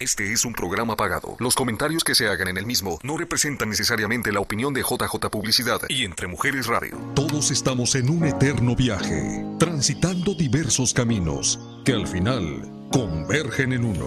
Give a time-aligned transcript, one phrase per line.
[0.00, 1.36] Este es un programa pagado.
[1.40, 5.28] Los comentarios que se hagan en el mismo no representan necesariamente la opinión de JJ
[5.30, 6.96] Publicidad y Entre Mujeres Radio.
[7.14, 14.06] Todos estamos en un eterno viaje, transitando diversos caminos que al final convergen en uno.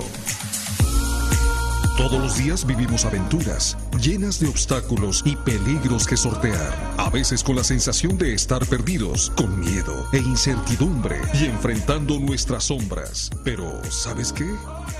[2.04, 7.56] Todos los días vivimos aventuras llenas de obstáculos y peligros que sortear, a veces con
[7.56, 13.30] la sensación de estar perdidos, con miedo e incertidumbre y enfrentando nuestras sombras.
[13.46, 14.54] Pero, ¿sabes qué?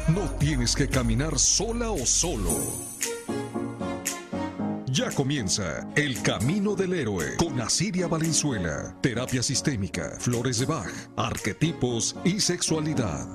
[0.08, 2.58] No tienes que caminar sola o solo.
[4.86, 12.16] Ya comienza El Camino del Héroe con Asiria Valenzuela, terapia sistémica, flores de Bach, arquetipos
[12.24, 13.28] y sexualidad.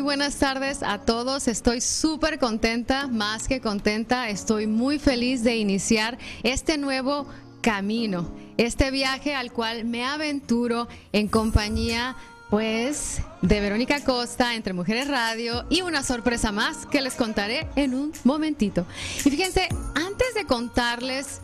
[0.00, 1.48] Buenas tardes a todos.
[1.48, 4.28] Estoy súper contenta, más que contenta.
[4.28, 7.26] Estoy muy feliz de iniciar este nuevo
[7.60, 12.16] camino, este viaje al cual me aventuro en compañía
[12.48, 17.94] pues de Verónica Costa entre Mujeres Radio y una sorpresa más que les contaré en
[17.94, 18.86] un momentito.
[19.24, 21.40] Y fíjense, antes de contarles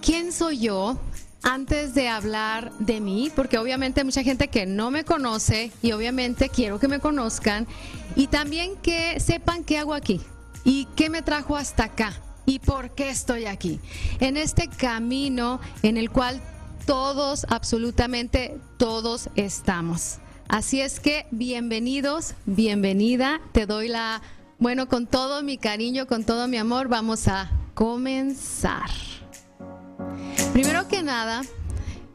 [0.00, 0.98] quién soy yo,
[1.42, 5.92] antes de hablar de mí, porque obviamente hay mucha gente que no me conoce y
[5.92, 7.66] obviamente quiero que me conozcan
[8.16, 10.20] y también que sepan qué hago aquí
[10.64, 12.12] y qué me trajo hasta acá
[12.46, 13.80] y por qué estoy aquí.
[14.20, 16.40] En este camino en el cual
[16.86, 20.18] todos, absolutamente todos estamos.
[20.48, 24.20] Así es que bienvenidos, bienvenida, te doy la,
[24.58, 28.90] bueno, con todo mi cariño, con todo mi amor, vamos a comenzar.
[30.52, 31.42] Primero que nada,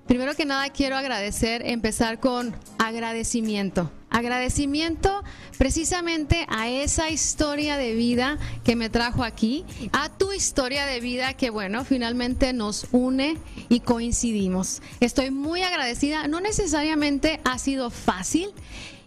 [0.08, 3.92] primero que nada quiero agradecer, empezar con agradecimiento.
[4.10, 5.24] Agradecimiento
[5.58, 11.34] precisamente a esa historia de vida que me trajo aquí, a tu historia de vida
[11.34, 14.82] que bueno, finalmente nos une y coincidimos.
[15.02, 18.52] Estoy muy agradecida, no necesariamente ha sido fácil,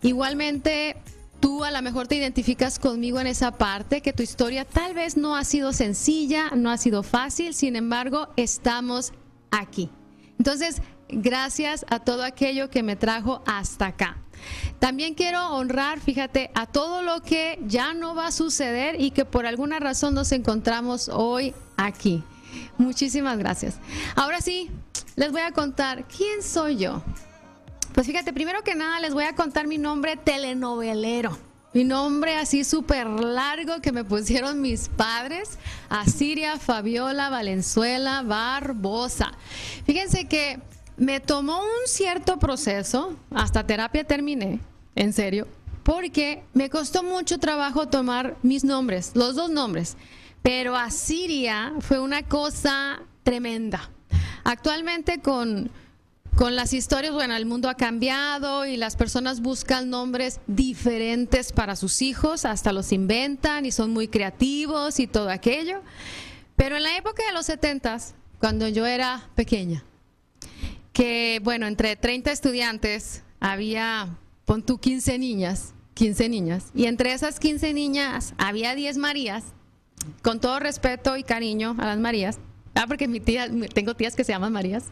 [0.02, 0.96] igualmente
[1.40, 5.16] tú a lo mejor te identificas conmigo en esa parte, que tu historia tal vez
[5.16, 9.12] no ha sido sencilla, no ha sido fácil, sin embargo, estamos
[9.50, 9.90] aquí.
[10.38, 14.18] Entonces, gracias a todo aquello que me trajo hasta acá.
[14.78, 19.24] También quiero honrar, fíjate, a todo lo que ya no va a suceder y que
[19.24, 22.22] por alguna razón nos encontramos hoy aquí.
[22.76, 23.78] Muchísimas gracias.
[24.14, 24.70] Ahora sí,
[25.16, 27.02] les voy a contar quién soy yo.
[27.94, 31.36] Pues fíjate, primero que nada les voy a contar mi nombre telenovelero.
[31.74, 35.58] Mi nombre así súper largo que me pusieron mis padres,
[35.90, 39.32] Asiria Fabiola Valenzuela Barbosa.
[39.84, 40.60] Fíjense que
[40.96, 44.60] me tomó un cierto proceso, hasta terapia terminé,
[44.94, 45.46] en serio,
[45.82, 49.96] porque me costó mucho trabajo tomar mis nombres, los dos nombres,
[50.42, 53.90] pero Asiria fue una cosa tremenda.
[54.42, 55.70] Actualmente con,
[56.38, 61.74] con las historias, bueno, el mundo ha cambiado y las personas buscan nombres diferentes para
[61.74, 65.82] sus hijos, hasta los inventan y son muy creativos y todo aquello.
[66.54, 69.82] Pero en la época de los setentas, cuando yo era pequeña,
[70.92, 77.40] que, bueno, entre 30 estudiantes había, pon tú, 15 niñas, 15 niñas, y entre esas
[77.40, 79.42] 15 niñas había 10 Marías,
[80.22, 82.38] con todo respeto y cariño a las Marías,
[82.78, 84.84] ah, porque mi tía, tengo tías que se llaman Marías.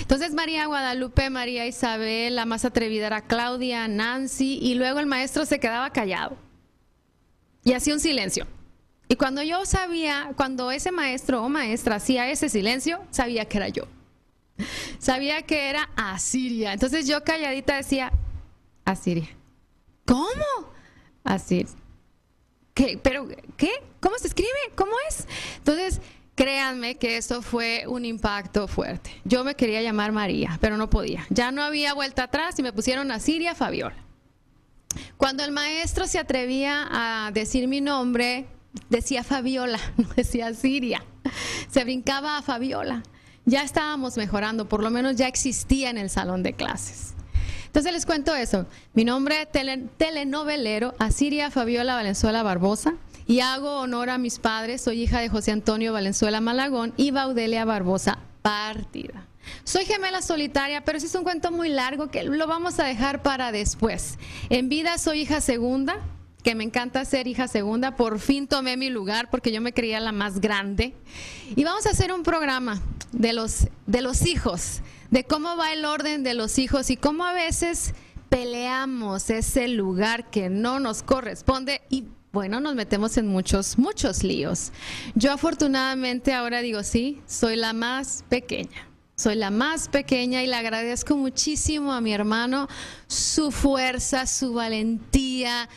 [0.00, 5.46] Entonces María Guadalupe, María Isabel, la más atrevida era Claudia, Nancy, y luego el maestro
[5.46, 6.36] se quedaba callado
[7.64, 8.46] y hacía un silencio.
[9.08, 13.68] Y cuando yo sabía, cuando ese maestro o maestra hacía ese silencio, sabía que era
[13.68, 13.88] yo
[14.98, 16.72] sabía que era Asiria.
[16.72, 18.12] Entonces yo calladita decía,
[18.84, 19.28] Asiria.
[20.06, 20.72] ¿Cómo?
[21.24, 21.66] Así.
[22.74, 22.98] ¿Qué?
[23.02, 23.70] ¿Pero qué?
[24.00, 24.50] ¿Cómo se escribe?
[24.74, 25.26] ¿Cómo es?
[25.58, 26.00] Entonces,
[26.34, 29.10] créanme que eso fue un impacto fuerte.
[29.24, 31.26] Yo me quería llamar María, pero no podía.
[31.30, 33.96] Ya no había vuelta atrás y me pusieron Asiria Fabiola.
[35.16, 38.46] Cuando el maestro se atrevía a decir mi nombre,
[38.88, 41.04] decía Fabiola, no decía Siria.
[41.70, 43.02] Se brincaba a Fabiola
[43.44, 47.14] ya estábamos mejorando, por lo menos ya existía en el salón de clases.
[47.66, 48.66] Entonces les cuento eso.
[48.94, 49.48] Mi nombre es
[49.96, 52.94] telenovelero, Asiria Fabiola Valenzuela Barbosa,
[53.30, 54.80] y hago honor a mis padres.
[54.80, 59.28] Soy hija de José Antonio Valenzuela Malagón y Baudelia Barbosa Partida.
[59.62, 63.22] Soy gemela solitaria, pero ese es un cuento muy largo que lo vamos a dejar
[63.22, 64.18] para después.
[64.48, 66.00] En vida soy hija segunda,
[66.42, 67.94] que me encanta ser hija segunda.
[67.94, 70.92] Por fin tomé mi lugar porque yo me creía la más grande.
[71.54, 74.80] Y vamos a hacer un programa de los, de los hijos,
[75.12, 77.94] de cómo va el orden de los hijos y cómo a veces
[78.28, 84.70] peleamos ese lugar que no nos corresponde y bueno, nos metemos en muchos, muchos líos.
[85.16, 88.86] Yo afortunadamente ahora digo, sí, soy la más pequeña.
[89.16, 92.68] soy la más pequeña y le agradezco muchísimo a mi hermano
[93.08, 95.68] su fuerza, su valentía.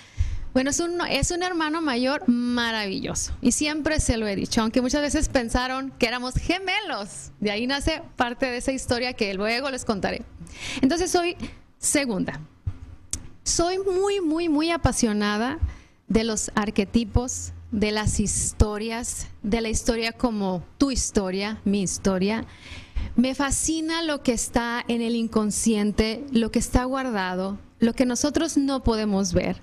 [0.53, 4.81] Bueno, es un, es un hermano mayor maravilloso y siempre se lo he dicho, aunque
[4.81, 7.31] muchas veces pensaron que éramos gemelos.
[7.39, 10.21] De ahí nace parte de esa historia que luego les contaré.
[10.81, 11.35] Entonces soy
[11.79, 12.39] segunda.
[13.43, 15.57] Soy muy, muy, muy apasionada
[16.13, 22.45] de los arquetipos, de las historias, de la historia como tu historia, mi historia.
[23.15, 28.57] Me fascina lo que está en el inconsciente, lo que está guardado, lo que nosotros
[28.57, 29.61] no podemos ver.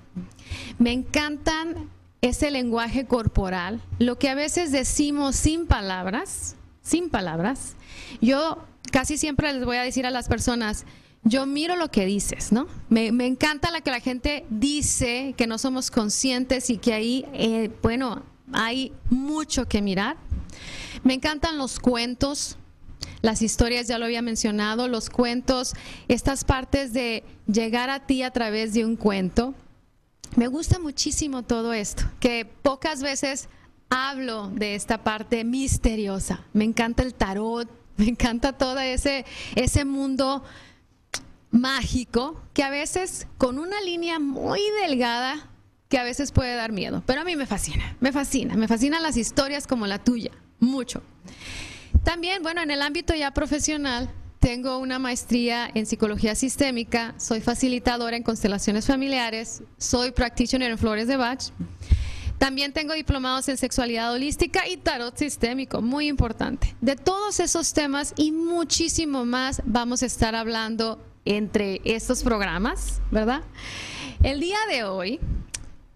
[0.77, 1.89] Me encantan
[2.19, 7.75] ese lenguaje corporal, lo que a veces decimos sin palabras, sin palabras.
[8.19, 8.57] Yo
[8.91, 10.85] casi siempre les voy a decir a las personas,
[11.23, 12.67] yo miro lo que dices, ¿no?
[12.89, 17.69] Me, encanta la que la gente dice que no somos conscientes y que ahí, eh,
[17.83, 20.17] bueno, hay mucho que mirar.
[21.03, 22.57] Me encantan los cuentos,
[23.21, 25.73] las historias, ya lo había mencionado, los cuentos,
[26.07, 29.53] estas partes de llegar a ti a través de un cuento.
[30.35, 33.47] Me gusta muchísimo todo esto, que pocas veces
[33.89, 36.45] hablo de esta parte misteriosa.
[36.53, 39.25] Me encanta el tarot, me encanta todo ese,
[39.55, 40.43] ese mundo
[41.51, 45.49] mágico que a veces con una línea muy delgada
[45.89, 49.03] que a veces puede dar miedo, pero a mí me fascina, me fascina, me fascinan
[49.03, 51.03] las historias como la tuya, mucho.
[52.03, 54.09] También, bueno, en el ámbito ya profesional,
[54.39, 61.07] tengo una maestría en psicología sistémica, soy facilitadora en constelaciones familiares, soy practitioner en flores
[61.07, 61.51] de Bach.
[62.39, 66.75] También tengo diplomados en sexualidad holística y tarot sistémico, muy importante.
[66.81, 73.41] De todos esos temas y muchísimo más vamos a estar hablando entre estos programas, ¿verdad?
[74.23, 75.19] El día de hoy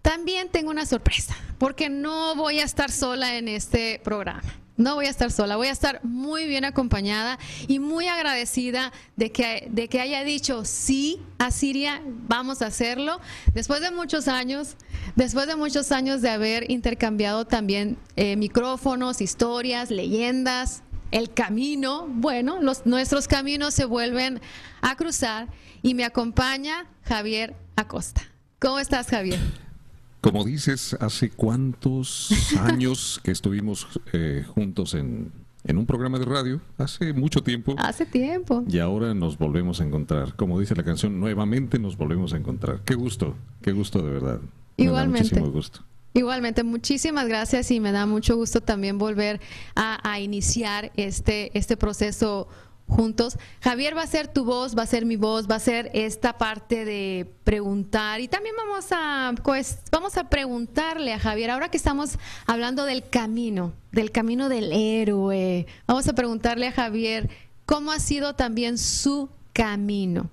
[0.02, 4.42] también tengo una sorpresa, porque no voy a estar sola en este programa.
[4.76, 9.32] No voy a estar sola, voy a estar muy bien acompañada y muy agradecida de
[9.32, 13.18] que, de que haya dicho sí a Siria, vamos a hacerlo.
[13.54, 14.76] Después de muchos años,
[15.14, 22.60] después de muchos años de haber intercambiado también eh, micrófonos, historias, leyendas, el camino, bueno,
[22.60, 24.40] los, nuestros caminos se vuelven
[24.80, 25.48] a cruzar
[25.82, 28.22] y me acompaña Javier Acosta.
[28.58, 29.38] ¿Cómo estás, Javier?
[30.20, 32.30] Como dices, ¿hace cuántos
[32.60, 35.30] años que estuvimos eh, juntos en,
[35.64, 36.60] en un programa de radio?
[36.78, 37.76] Hace mucho tiempo.
[37.78, 38.64] Hace tiempo.
[38.68, 40.34] Y ahora nos volvemos a encontrar.
[40.34, 42.80] Como dice la canción, nuevamente nos volvemos a encontrar.
[42.84, 44.40] Qué gusto, qué gusto de verdad.
[44.76, 45.22] Igualmente.
[45.22, 45.85] muchísimo gusto.
[46.16, 49.38] Igualmente, muchísimas gracias y me da mucho gusto también volver
[49.74, 52.48] a, iniciar este, este proceso
[52.88, 53.36] juntos.
[53.60, 56.38] Javier va a ser tu voz, va a ser mi voz, va a ser esta
[56.38, 61.76] parte de preguntar y también vamos a pues vamos a preguntarle a Javier ahora que
[61.76, 65.66] estamos hablando del camino, del camino del héroe.
[65.86, 67.28] Vamos a preguntarle a Javier
[67.66, 70.30] cómo ha sido también su camino.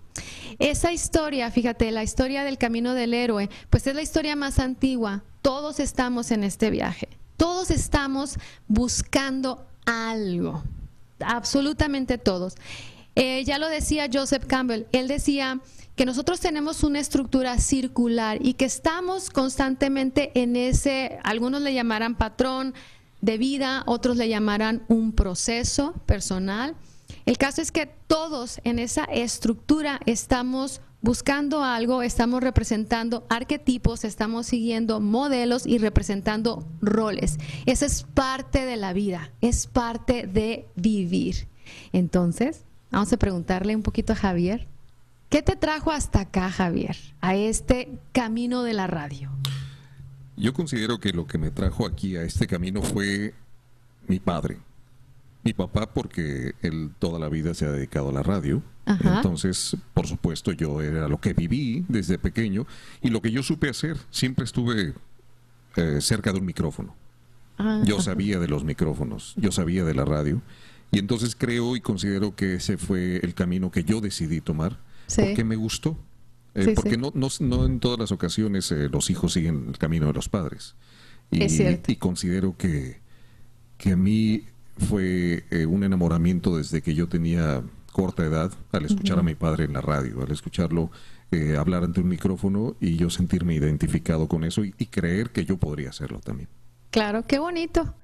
[0.60, 5.24] Esa historia, fíjate, la historia del camino del héroe, pues es la historia más antigua.
[5.44, 7.08] Todos estamos en este viaje.
[7.38, 10.64] Todos estamos buscando algo
[11.24, 12.56] absolutamente todos.
[13.16, 15.60] Eh, ya lo decía Joseph Campbell, él decía
[15.96, 22.16] que nosotros tenemos una estructura circular y que estamos constantemente en ese, algunos le llamarán
[22.16, 22.74] patrón
[23.22, 26.76] de vida, otros le llamarán un proceso personal.
[27.28, 34.48] El caso es que todos en esa estructura estamos buscando algo, estamos representando arquetipos, estamos
[34.48, 37.38] siguiendo modelos y representando roles.
[37.68, 41.48] Esa es parte de la vida, es parte de vivir.
[41.92, 44.68] Entonces, vamos a preguntarle un poquito a Javier.
[45.30, 49.30] ¿Qué te trajo hasta acá, Javier, a este camino de la radio?
[50.38, 53.34] Yo considero que lo que me trajo aquí a este camino fue
[54.08, 54.60] mi padre.
[55.44, 60.08] Mi papá, porque él toda la vida se ha dedicado a la radio entonces, por
[60.08, 62.68] supuesto, yo era lo que viví desde pequeño
[63.02, 64.94] y lo que yo supe hacer, siempre estuve
[65.78, 66.96] eh, cerca de un micrófono.
[67.58, 67.82] Ah.
[67.86, 70.42] Yo sabía de los micrófonos, yo sabía de la radio
[70.92, 74.80] y entonces creo y considero que ese fue el camino que yo decidí tomar
[75.16, 75.98] porque me gustó.
[76.56, 80.14] Eh, porque No, no, en todas las ocasiones eh, los hijos siguen el camino de
[80.14, 80.76] los padres.
[81.32, 81.44] Y,
[81.88, 83.00] y considero que,
[83.78, 84.44] que a mí
[84.78, 89.74] fue un enamoramiento desde que yo tenía corta edad al escuchar a mi padre en
[89.74, 90.92] la radio, al escucharlo
[91.34, 95.58] eh, hablar ante un micrófono y yo sentirme identificado con eso y, creer que yo
[95.58, 96.48] podría hacerlo también.
[96.92, 97.96] Claro, qué bonito.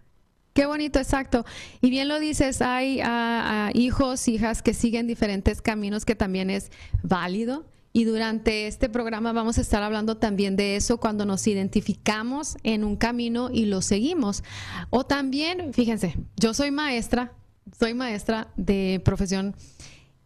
[0.53, 1.45] Qué bonito, exacto.
[1.79, 6.49] Y bien lo dices, hay ah, ah, hijos, hijas que siguen diferentes caminos que también
[6.49, 6.71] es
[7.03, 7.65] válido.
[7.91, 12.84] Y durante este programa vamos a estar hablando también de eso cuando nos identificamos en
[12.84, 14.43] un camino y lo seguimos.
[14.89, 17.34] O también, fíjense, yo soy maestra,
[17.77, 19.55] soy maestra de profesión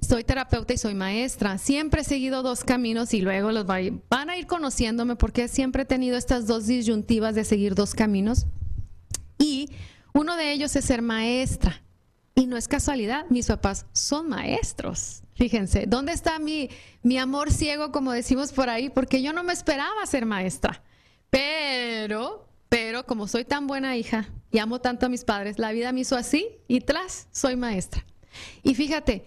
[0.04, 1.58] soy terapeuta y soy maestra.
[1.58, 5.86] Siempre he seguido dos caminos y luego los van a ir conociéndome porque siempre he
[5.86, 8.46] tenido estas dos disyuntivas de seguir dos caminos.
[9.38, 9.70] Y
[10.14, 11.83] uno de ellos es ser maestra.
[12.36, 15.22] Y no es casualidad, mis papás son maestros.
[15.36, 16.70] Fíjense, ¿dónde está mi,
[17.02, 18.90] mi amor ciego, como decimos por ahí?
[18.90, 20.82] Porque yo no me esperaba ser maestra.
[21.30, 25.92] Pero, pero como soy tan buena hija y amo tanto a mis padres, la vida
[25.92, 28.06] me hizo así y tras, soy maestra.
[28.64, 29.26] Y fíjate,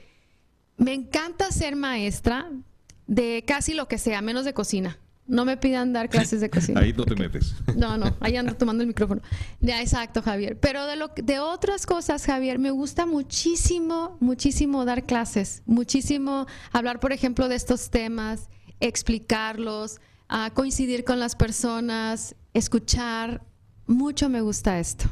[0.77, 2.51] me encanta ser maestra
[3.07, 4.99] de casi lo que sea, menos de cocina.
[5.28, 6.80] No me pidan dar clases de cocina.
[6.80, 7.54] Ahí no te metes.
[7.76, 9.23] No, no, ahí ando tomando el micrófono.
[9.61, 10.59] Ya, exacto, Javier.
[10.61, 15.62] Pero de, lo, de otras cosas, Javier, me gusta muchísimo, muchísimo dar clases.
[15.66, 23.42] Muchísimo hablar, por ejemplo, de estos temas, explicarlos, ah, coincidir con las personas, escuchar.
[23.87, 25.06] Mucho me gusta esto.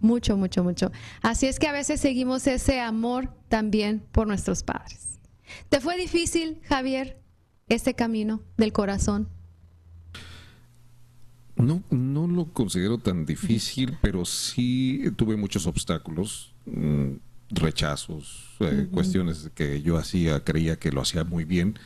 [0.00, 0.92] Mucho, mucho, mucho.
[1.22, 5.18] Así es que a veces seguimos ese amor también por nuestros padres.
[5.68, 7.23] ¿Te fue difícil, Javier,
[7.68, 9.28] este camino del corazón?
[11.56, 17.12] No, no lo considero tan difícil, pero sí tuve muchos obstáculos, mm,
[17.50, 21.78] rechazos, eh, cuestiones que yo hacía, creía que lo hacía muy bien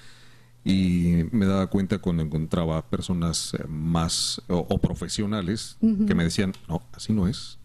[0.64, 6.82] y me daba cuenta cuando encontraba personas eh, más o, profesionales que me decían, no,
[6.92, 7.58] así no es,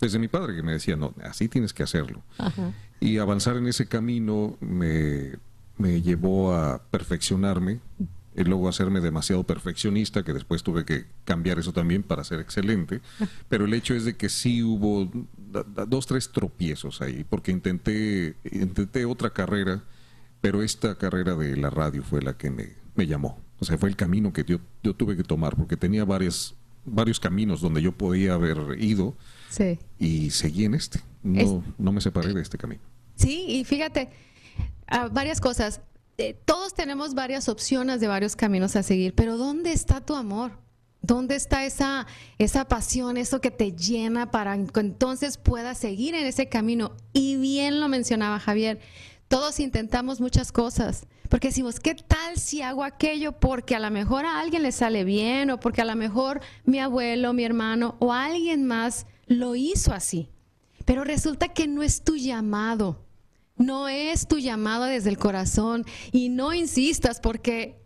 [0.00, 2.22] desde mi padre que me decía, no, así tienes que hacerlo.
[3.00, 5.32] Y avanzar en ese camino me,
[5.82, 7.80] me llevó a perfeccionarme
[8.34, 13.00] y luego hacerme demasiado perfeccionista, que después tuve que cambiar eso también para ser excelente.
[13.48, 15.10] Pero el hecho es de que sí hubo
[15.86, 19.84] dos, tres tropiezos ahí, porque intenté, intenté otra carrera,
[20.40, 23.38] pero esta carrera de la radio fue la que me, me llamó.
[23.58, 26.54] O sea, fue el camino que yo, yo tuve que tomar, porque tenía varias,
[26.86, 29.14] varios caminos donde yo podía haber ido
[29.52, 29.78] Sí.
[29.98, 31.00] Y seguí en este.
[31.22, 32.80] No, no me separé de este camino.
[33.16, 34.08] Sí, y fíjate,
[35.10, 35.80] varias cosas.
[36.18, 40.58] Eh, todos tenemos varias opciones de varios caminos a seguir, pero ¿dónde está tu amor?
[41.00, 42.06] ¿Dónde está esa,
[42.38, 46.92] esa pasión, eso que te llena para que entonces puedas seguir en ese camino?
[47.12, 48.78] Y bien lo mencionaba Javier,
[49.26, 53.32] todos intentamos muchas cosas, porque decimos, ¿qué tal si hago aquello?
[53.32, 56.78] Porque a lo mejor a alguien le sale bien o porque a lo mejor mi
[56.78, 60.28] abuelo, mi hermano o alguien más lo hizo así.
[60.84, 63.06] Pero resulta que no es tu llamado.
[63.62, 65.84] No es tu llamado desde el corazón.
[66.10, 67.80] Y no insistas porque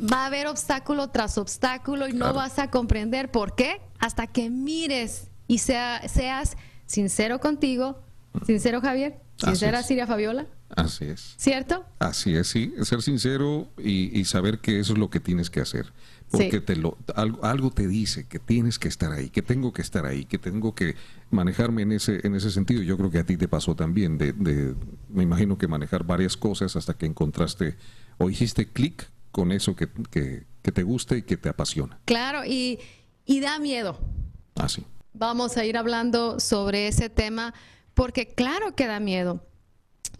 [0.00, 4.50] va a haber obstáculo tras obstáculo y no vas a comprender por qué hasta que
[4.50, 8.02] mires y sea, seas sincero contigo.
[8.46, 9.20] Sincero, Javier.
[9.36, 10.46] Sincera, Siria Fabiola.
[10.70, 11.34] Así es.
[11.36, 11.84] ¿Cierto?
[11.98, 12.72] Así es, sí.
[12.82, 15.92] Ser sincero y, y saber que eso es lo que tienes que hacer
[16.36, 16.96] porque te lo,
[17.42, 20.74] algo, te dice que tienes que estar ahí, que tengo que estar ahí, que tengo
[20.74, 20.96] que
[21.30, 22.82] manejarme en ese, en ese sentido.
[22.82, 24.74] Yo creo que a ti te pasó también, de, de
[25.08, 27.76] me imagino que manejar varias cosas hasta que encontraste
[28.18, 31.98] o hiciste clic con eso que, que, que, te gusta y que te apasiona.
[32.04, 32.78] Claro, y,
[33.24, 33.98] y da miedo.
[34.54, 34.84] Ah, sí.
[35.12, 37.54] Vamos a ir hablando sobre ese tema
[37.94, 39.44] porque claro que da miedo.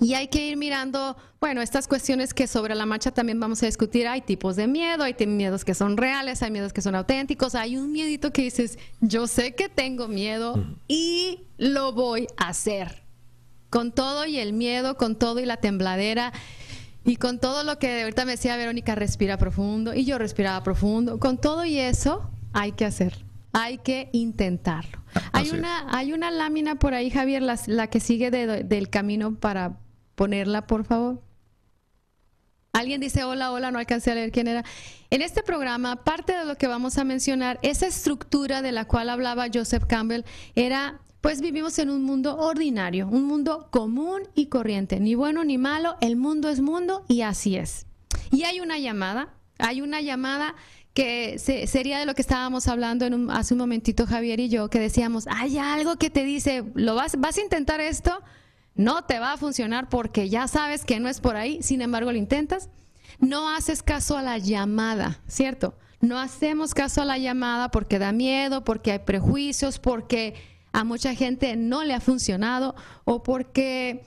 [0.01, 3.67] Y hay que ir mirando, bueno, estas cuestiones que sobre la marcha también vamos a
[3.67, 4.09] discutir.
[4.09, 7.77] Hay tipos de miedo, hay miedos que son reales, hay miedos que son auténticos, hay
[7.77, 13.03] un miedito que dices, yo sé que tengo miedo y lo voy a hacer.
[13.71, 16.33] Con todo y el miedo, con todo y la tembladera.
[17.05, 21.19] Y con todo lo que ahorita me decía Verónica, respira profundo, y yo respiraba profundo,
[21.19, 25.03] con todo y eso hay que hacer, hay que intentarlo.
[25.33, 29.77] Hay una, hay una lámina por ahí, Javier, la, que sigue del camino para
[30.15, 31.23] ponerla, por favor.
[32.75, 34.65] Alguien dice hola, hola, no alcancé a leer quién era.
[35.11, 39.11] En este programa, parte de lo que vamos a mencionar, esa estructura de la cual
[39.11, 40.25] hablaba Joseph Campbell,
[40.57, 45.57] era, pues vivimos en un mundo ordinario, un mundo común y corriente, ni bueno ni
[45.57, 47.87] malo, el mundo es mundo y así es.
[48.33, 50.57] Y hay una llamada, hay una llamada
[50.95, 54.81] que sería de lo que estábamos hablando en hace un momentito Javier y yo, que
[54.81, 58.21] decíamos, hay algo que te dice, ¿lo vas, vas a intentar esto?
[58.75, 62.13] No te va a funcionar porque ya sabes que no es por ahí, sin embargo
[62.13, 62.71] lo intentas,
[63.19, 65.77] no haces caso a la llamada, ¿cierto?
[66.01, 70.35] No hacemos caso a la llamada porque da miedo, porque hay prejuicios, porque
[70.73, 74.05] a mucha gente no le ha funcionado o porque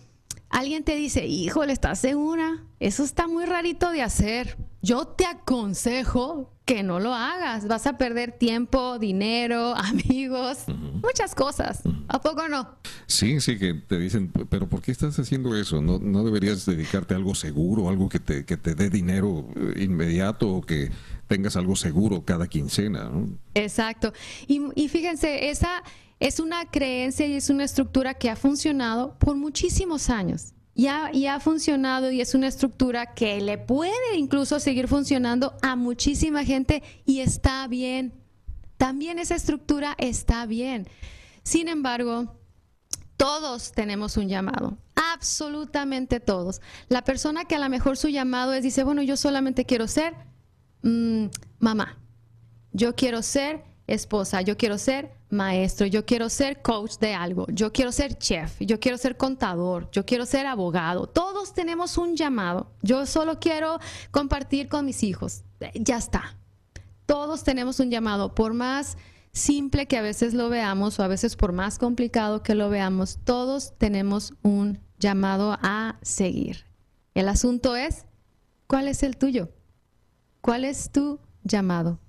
[0.49, 2.63] alguien te dice, híjole, ¿estás segura?
[2.79, 4.57] Eso está muy rarito de hacer.
[4.87, 7.67] Yo te aconsejo que no lo hagas.
[7.67, 10.59] Vas a perder tiempo, dinero, amigos,
[11.03, 11.81] muchas cosas.
[12.07, 12.77] ¿A poco no?
[13.05, 15.81] Sí, sí, que te dicen, pero ¿por qué estás haciendo eso?
[15.81, 19.83] ¿No, no deberías dedicarte a algo seguro, algo que te, que te dé dinero eh,
[19.83, 20.89] inmediato o que
[21.27, 23.11] tengas algo seguro cada quincena.
[23.55, 24.13] Exacto.
[24.47, 25.83] Y, y fíjense, esa
[26.21, 30.53] es una creencia y es una estructura que ha funcionado por muchísimos años.
[30.77, 30.85] Y
[31.25, 36.83] ha, funcionado y es una estructura que le puede incluso seguir funcionando a muchísima gente
[37.03, 38.13] y está bien.
[38.77, 40.87] También esa estructura está bien.
[41.41, 42.37] Sin embargo,
[43.17, 46.61] todos tenemos un llamado, absolutamente todos.
[46.89, 50.13] La persona que a lo mejor su llamado es, dice, bueno, yo solamente quiero ser
[50.83, 51.25] mm,
[51.57, 51.97] mamá,
[52.71, 57.71] yo quiero ser esposa, yo quiero ser maestro, yo quiero ser coach de algo, yo
[57.71, 61.07] quiero ser chef, yo quiero ser contador, yo quiero ser abogado.
[61.07, 62.71] Todos tenemos un llamado.
[62.81, 63.79] Yo solo quiero
[64.11, 65.43] compartir con mis hijos.
[65.73, 66.37] Ya está.
[67.05, 68.97] Todos tenemos un llamado, por más
[69.31, 73.19] simple que a veces lo veamos o a veces por más complicado que lo veamos,
[73.23, 76.65] todos tenemos un llamado a seguir.
[77.13, 78.05] El asunto es,
[78.67, 79.49] ¿cuál es el tuyo?
[80.41, 81.99] ¿Cuál es tu llamado?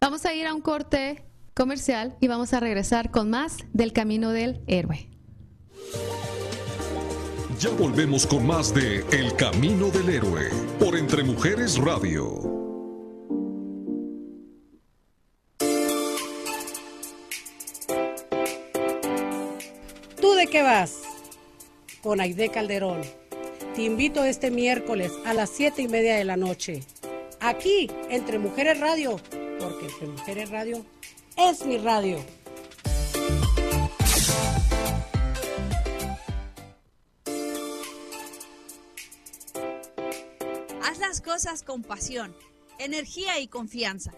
[0.00, 1.24] Vamos a ir a un corte
[1.54, 5.10] comercial y vamos a regresar con más del Camino del Héroe.
[7.58, 12.38] Ya volvemos con más de El Camino del Héroe por Entre Mujeres Radio.
[20.20, 21.02] ¿Tú de qué vas?
[22.02, 23.00] Con Aide Calderón.
[23.74, 26.84] Te invito este miércoles a las siete y media de la noche.
[27.40, 29.20] Aquí, Entre Mujeres Radio,
[29.58, 30.84] porque Entre Mujeres Radio
[31.36, 32.18] es mi radio.
[40.82, 42.34] Haz las cosas con pasión,
[42.78, 44.12] energía y confianza.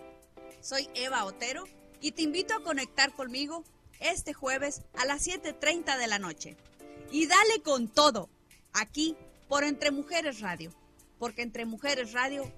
[0.60, 1.64] Soy Eva Otero
[2.00, 3.64] y te invito a conectar conmigo
[3.98, 6.56] este jueves a las 7.30 de la noche.
[7.10, 8.28] Y dale con todo,
[8.72, 9.16] aquí
[9.48, 10.72] por Entre Mujeres Radio,
[11.18, 12.50] porque Entre Mujeres Radio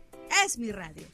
[0.44, 1.06] es mi radio.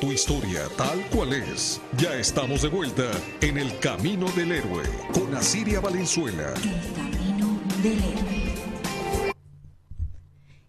[0.00, 1.80] Tu historia tal cual es.
[1.96, 3.10] Ya estamos de vuelta
[3.40, 4.82] en el Camino del Héroe
[5.14, 6.52] con Asiria Valenzuela.
[6.52, 9.34] El camino del héroe.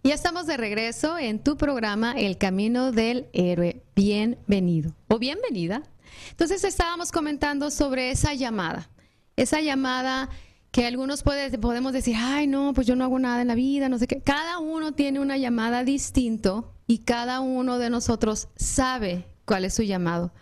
[0.02, 3.82] Ya estamos de regreso en tu programa El Camino del Héroe.
[3.94, 5.82] Bienvenido o bienvenida.
[6.30, 8.88] Entonces estábamos comentando sobre esa llamada,
[9.36, 10.30] esa llamada
[10.70, 13.98] que algunos podemos decir, ay no, pues yo no hago nada en la vida, no
[13.98, 14.22] sé qué.
[14.22, 19.82] Cada uno tiene una llamada distinto y cada uno de nosotros sabe cuál es su
[19.82, 20.32] llamado.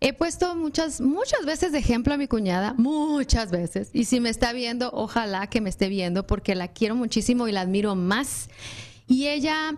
[0.00, 3.88] He puesto muchas, muchas veces de ejemplo a mi cuñada, muchas veces.
[3.92, 7.52] Y si me está viendo, ojalá que me esté viendo porque la quiero muchísimo y
[7.52, 8.48] la admiro más.
[9.06, 9.76] Y ella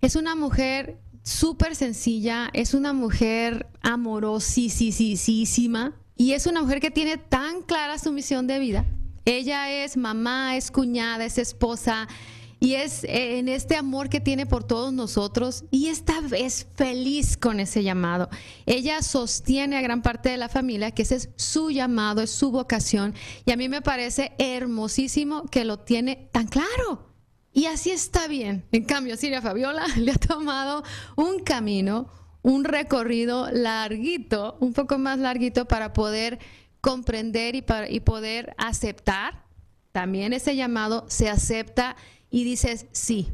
[0.00, 7.18] es una mujer súper sencilla, es una mujer amorosísima y es una mujer que tiene
[7.18, 8.86] tan clara su misión de vida.
[9.26, 12.08] Ella es mamá, es cuñada, es esposa,
[12.58, 17.36] y es eh, en este amor que tiene por todos nosotros y esta vez feliz
[17.36, 18.28] con ese llamado.
[18.64, 22.50] Ella sostiene a gran parte de la familia que ese es su llamado, es su
[22.50, 23.14] vocación
[23.44, 27.06] y a mí me parece hermosísimo que lo tiene tan claro.
[27.52, 28.66] Y así está bien.
[28.72, 30.82] En cambio, Siria Fabiola le ha tomado
[31.16, 32.08] un camino,
[32.42, 36.38] un recorrido larguito, un poco más larguito para poder
[36.82, 39.46] comprender y, para, y poder aceptar
[39.96, 41.96] también ese llamado, se acepta
[42.30, 43.32] y dices, sí.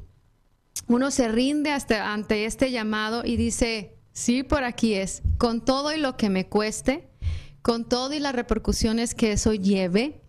[0.89, 5.93] Uno se rinde hasta ante este llamado y dice, sí, por aquí es, con todo
[5.93, 7.09] y lo que me cueste,
[7.63, 10.23] con todo y las repercusiones que eso lleve,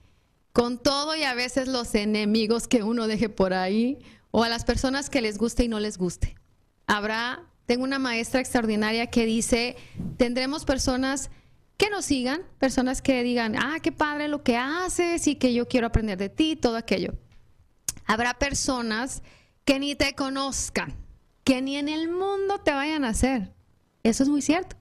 [0.52, 4.00] con todo y a veces los enemigos que uno deje por ahí,
[4.32, 6.36] o a las personas que les guste y no les guste.
[6.88, 9.76] Habrá, tengo una maestra extraordinaria que dice,
[10.18, 11.30] tendremos personas
[11.78, 15.68] que nos sigan, personas que digan, ah, qué padre lo que haces y que yo
[15.68, 17.14] quiero aprender de ti, todo aquello.
[18.06, 19.24] Habrá personas
[19.66, 20.96] que ni te conozcan,
[21.44, 23.54] que ni en el mundo te vayan a hacer.
[24.04, 24.76] Eso es muy cierto.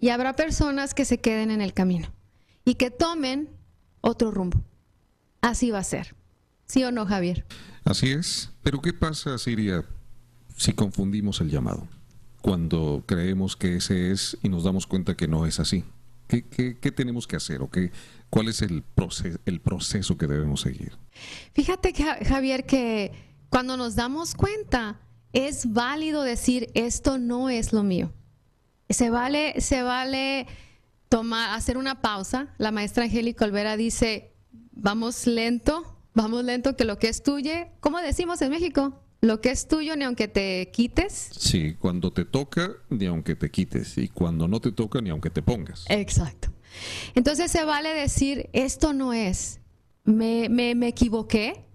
[0.00, 2.12] Y habrá personas que se queden en el camino
[2.64, 3.48] y que tomen
[4.00, 4.62] otro rumbo.
[5.40, 6.14] Así va a ser.
[6.66, 7.46] ¿Sí o no, Javier?
[7.84, 8.50] Así es.
[8.62, 9.84] Pero ¿qué pasa, Siria,
[10.56, 11.88] si confundimos el llamado?
[12.42, 15.84] Cuando creemos que ese es y nos damos cuenta que no es así.
[16.28, 16.44] ¿Qué,
[16.78, 17.90] qué tenemos que hacer o qué,
[18.30, 20.92] ¿Cuál es el proceso, el proceso que debemos seguir?
[21.54, 21.92] Fíjate,
[22.24, 23.12] Javier, que
[23.48, 25.00] cuando nos damos cuenta,
[25.32, 28.12] es válido decir, esto no es lo mío.
[28.90, 30.46] Se vale, se vale
[31.08, 32.54] tomar, hacer una pausa.
[32.58, 34.34] La maestra Angélica Olvera dice,
[34.72, 39.02] vamos lento, vamos lento, que lo que es tuyo, ¿cómo decimos en México?
[39.20, 41.30] Lo que es tuyo, ni aunque te quites.
[41.32, 43.98] Sí, cuando te toca, ni aunque te quites.
[43.98, 45.84] Y cuando no te toca, ni aunque te pongas.
[45.88, 46.52] Exacto.
[47.14, 49.60] Entonces se vale decir, esto no es,
[50.04, 51.68] me, me, me equivoqué,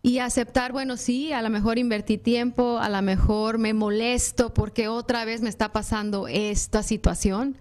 [0.00, 4.88] y aceptar, bueno, sí, a lo mejor invertí tiempo, a lo mejor me molesto porque
[4.88, 7.58] otra vez me está pasando esta situación.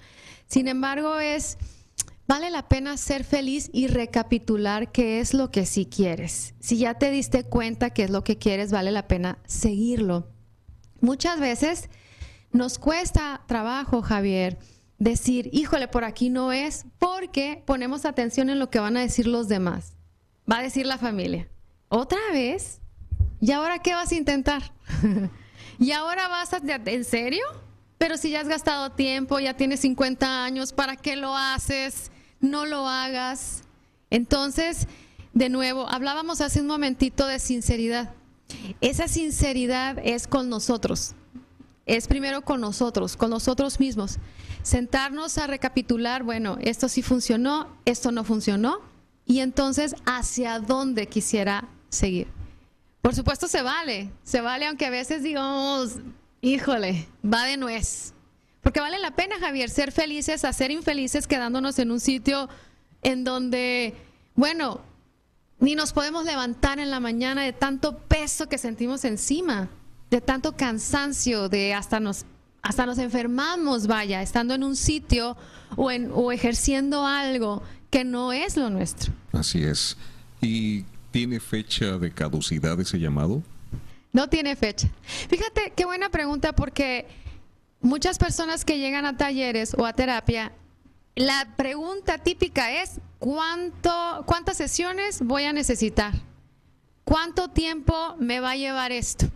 [0.48, 1.58] Sin embargo, es,
[2.28, 6.54] vale la pena ser feliz y recapitular qué es lo que sí quieres.
[6.60, 10.28] Si ya te diste cuenta qué es lo que quieres, vale la pena seguirlo.
[11.00, 11.90] Muchas veces
[12.52, 14.58] nos cuesta trabajo, Javier,
[15.00, 19.28] decir, híjole, por aquí no es, porque ponemos atención en lo que van a decir
[19.28, 19.94] los demás.
[20.50, 21.50] Va a decir la familia
[21.90, 22.82] ¿Otra vez?
[23.40, 24.74] ¿Y ahora qué vas a intentar?
[25.80, 26.62] ¿Y ahora vas a...
[26.86, 27.44] ¿En serio?
[27.98, 32.12] Pero si ya has gastado tiempo, ya tienes 50 años, ¿para qué lo haces?
[32.40, 33.64] No lo hagas.
[34.10, 34.88] Entonces,
[35.34, 38.14] de nuevo, hablábamos hace un momentito de sinceridad.
[38.82, 41.14] Esa sinceridad es con nosotros.
[41.86, 44.18] Es primero con nosotros, con nosotros mismos.
[44.64, 48.82] Sentarnos a recapitular, bueno, esto sí funcionó, esto no funcionó,
[49.26, 52.28] y entonces hacia dónde quisiera seguir.
[53.02, 55.98] Por supuesto se vale, se vale aunque a veces digamos,
[56.42, 58.14] híjole, va de nuez.
[58.68, 62.50] Porque vale la pena, Javier, ser felices a ser infelices quedándonos en un sitio
[63.02, 63.94] en donde,
[64.36, 64.82] bueno,
[65.62, 69.70] ni nos podemos levantar en la mañana de tanto peso que sentimos encima,
[70.12, 72.26] de tanto cansancio, de hasta nos
[72.62, 75.38] hasta nos enfermamos, vaya, estando en un sitio
[75.78, 79.14] o, en, o ejerciendo algo que no es lo nuestro.
[79.32, 79.96] Así es.
[80.42, 83.42] Y ¿Tiene fecha de caducidad ese llamado?
[84.12, 84.90] No tiene fecha.
[85.30, 87.08] Fíjate qué buena pregunta porque
[87.82, 90.52] muchas personas que llegan a talleres o a terapia,
[91.16, 96.14] la pregunta típica es ¿cuánto, ¿cuántas sesiones voy a necesitar?
[97.04, 99.28] ¿Cuánto tiempo me va a llevar esto?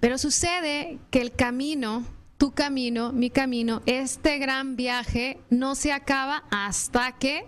[0.00, 2.04] Pero sucede que el camino,
[2.36, 7.46] tu camino, mi camino, este gran viaje no se acaba hasta que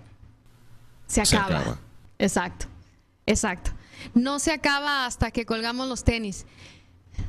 [1.06, 1.78] se acaba.
[2.18, 2.66] Exacto,
[3.26, 3.72] exacto.
[4.14, 6.46] No se acaba hasta que colgamos los tenis.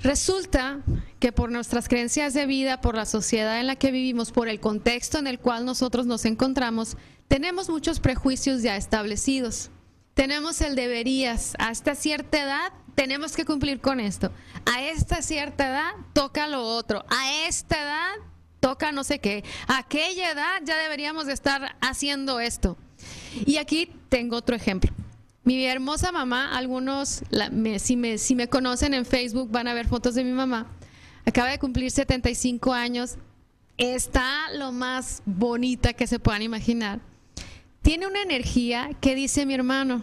[0.02, 0.80] Resulta
[1.20, 4.60] que por nuestras creencias de vida, por la sociedad en la que vivimos, por el
[4.60, 6.96] contexto en el cual nosotros nos encontramos,
[7.28, 9.70] tenemos muchos prejuicios ya establecidos.
[10.14, 11.54] Tenemos el deberías.
[11.60, 14.32] A esta cierta edad tenemos que cumplir con esto.
[14.66, 17.06] A esta cierta edad toca lo otro.
[17.10, 18.14] A esta edad
[18.60, 19.44] toca no sé qué.
[19.68, 22.78] A aquella edad ya deberíamos de estar haciendo esto.
[23.46, 24.92] Y aquí tengo otro ejemplo.
[25.44, 27.22] Mi hermosa mamá, algunos,
[27.80, 30.68] si, me, si me conocen en Facebook, van a ver fotos de mi mamá.
[31.28, 33.18] Acaba de cumplir 75 años.
[33.78, 37.02] Está lo más bonita que se puedan imaginar.
[37.82, 40.02] Tiene una energía que dice mi hermano,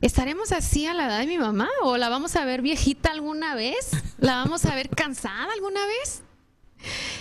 [0.00, 1.68] ¿estaremos así a la edad de mi mamá?
[1.84, 3.92] ¿O la vamos a ver viejita alguna vez?
[4.18, 6.24] ¿La vamos a ver cansada alguna vez?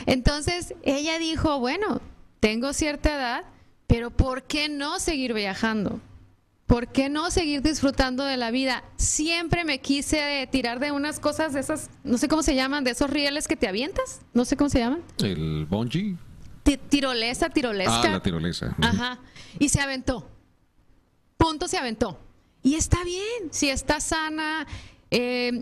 [0.08, 2.02] Entonces ella dijo, bueno,
[2.40, 3.44] tengo cierta edad,
[3.86, 6.02] pero ¿por qué no seguir viajando?
[6.68, 8.84] ¿Por qué no seguir disfrutando de la vida?
[8.98, 12.92] Siempre me quise tirar de unas cosas de esas, no sé cómo se llaman, de
[12.92, 15.04] esos rieles que te avientas, no sé cómo se llaman.
[15.20, 16.16] El bungee.
[16.90, 18.02] tirolesa, tirolesa.
[18.02, 18.76] Ah, la tirolesa.
[18.82, 19.20] Ajá.
[19.60, 20.28] Y se aventó.
[21.38, 22.20] Punto, se aventó.
[22.64, 24.66] Y está bien, si está sana,
[25.12, 25.62] eh,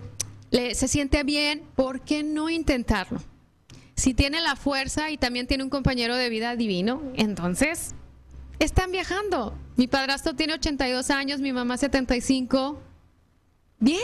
[0.51, 3.21] se siente bien, ¿por qué no intentarlo?
[3.95, 7.93] Si tiene la fuerza y también tiene un compañero de vida divino, entonces
[8.59, 9.57] están viajando.
[9.75, 12.79] Mi padrastro tiene 82 años, mi mamá 75.
[13.79, 13.99] Bien.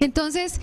[0.00, 0.60] Entonces,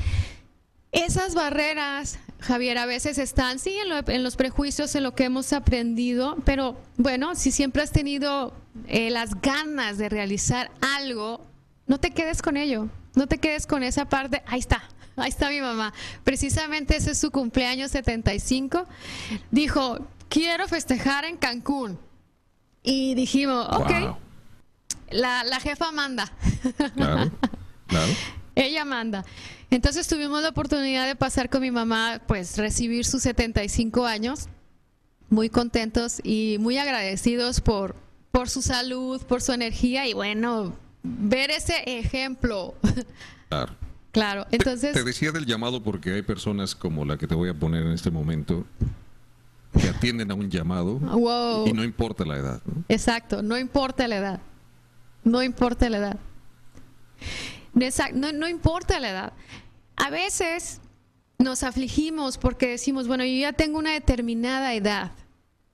[0.92, 3.76] esas barreras, Javier, a veces están, sí,
[4.08, 8.54] en, los prejuicios, en lo que hemos aprendido, pero bueno, si siempre has tenido
[8.88, 11.46] eh, las ganas de realizar algo,
[11.88, 14.84] no te quedes con ello, no te quedes con esa parte, ahí está,
[15.16, 15.94] ahí está mi mamá.
[16.24, 18.86] Precisamente ese es su cumpleaños 75.
[19.50, 21.98] Dijo, quiero festejar en Cancún.
[22.84, 24.18] Y dijimos, ok,
[25.12, 26.32] la, la, jefa manda.
[26.96, 27.32] Claro,
[27.88, 28.14] claro.
[28.56, 29.26] Ella manda.
[29.70, 34.48] Entonces tuvimos la oportunidad de pasar con mi mamá, pues recibir sus 75 años,
[35.30, 37.96] muy contentos y muy agradecidos por,
[38.32, 42.76] por su salud, por su energía y bueno, ver ese ejemplo.
[43.50, 43.76] Claro.
[44.12, 44.94] Claro, entonces...
[44.94, 47.94] te, decía del llamado porque hay personas como la que te voy a poner en
[47.94, 48.66] este momento
[49.80, 51.00] que atienden a un llamado
[51.66, 52.62] y no importa la edad.
[52.90, 54.42] Exacto, no importa la edad.
[55.24, 56.20] No importa la edad.
[58.14, 59.34] no, no importa la edad.
[59.96, 60.82] A veces
[61.38, 65.12] nos afligimos porque decimos, bueno, yo ya tengo una determinada edad.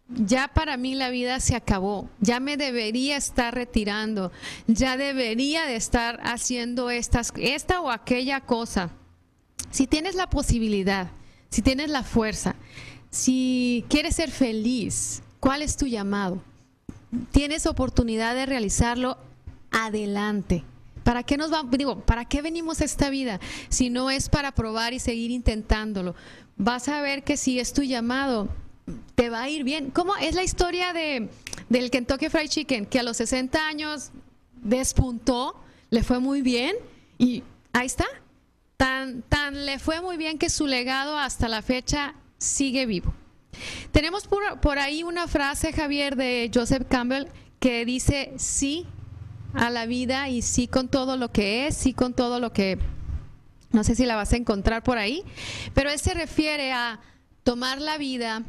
[0.10, 4.32] Ya para mí la vida se acabó, ya me debería estar retirando,
[4.66, 8.92] ya debería de estar haciendo estas, esta o aquella cosa.
[9.70, 11.10] Si tienes la posibilidad,
[11.50, 12.56] si tienes la fuerza,
[13.18, 16.42] si quieres ser feliz, ¿cuál es tu llamado?
[17.32, 19.18] Tienes oportunidad de realizarlo,
[19.72, 20.64] adelante.
[21.04, 24.54] ¿Para qué nos va, digo, para qué venimos a esta vida si no es para
[24.54, 26.16] probar y seguir intentándolo?
[26.58, 28.50] Vas a ver que si es tu llamado,
[29.16, 29.90] te va a ir bien.
[29.90, 31.30] ¿Cómo es la historia de
[31.70, 34.12] del Kentucky Fried Chicken que a los 60 años
[34.62, 35.56] despuntó,
[35.90, 36.76] le fue muy bien
[37.18, 38.06] y ahí está.
[38.78, 43.14] Tan tan le fue muy bien que su legado hasta la fecha sigue vivo.
[43.92, 47.28] Tenemos por, por ahí una frase, Javier, de Joseph Campbell
[47.60, 48.86] que dice sí
[49.54, 52.78] a la vida y sí con todo lo que es, sí con todo lo que,
[53.72, 55.24] no sé si la vas a encontrar por ahí,
[55.74, 57.00] pero él se refiere a
[57.44, 58.44] tomar la vida,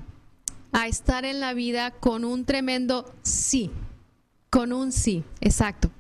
[0.73, 3.71] a estar en la vida con un tremendo sí,
[4.51, 5.91] con un sí, exacto.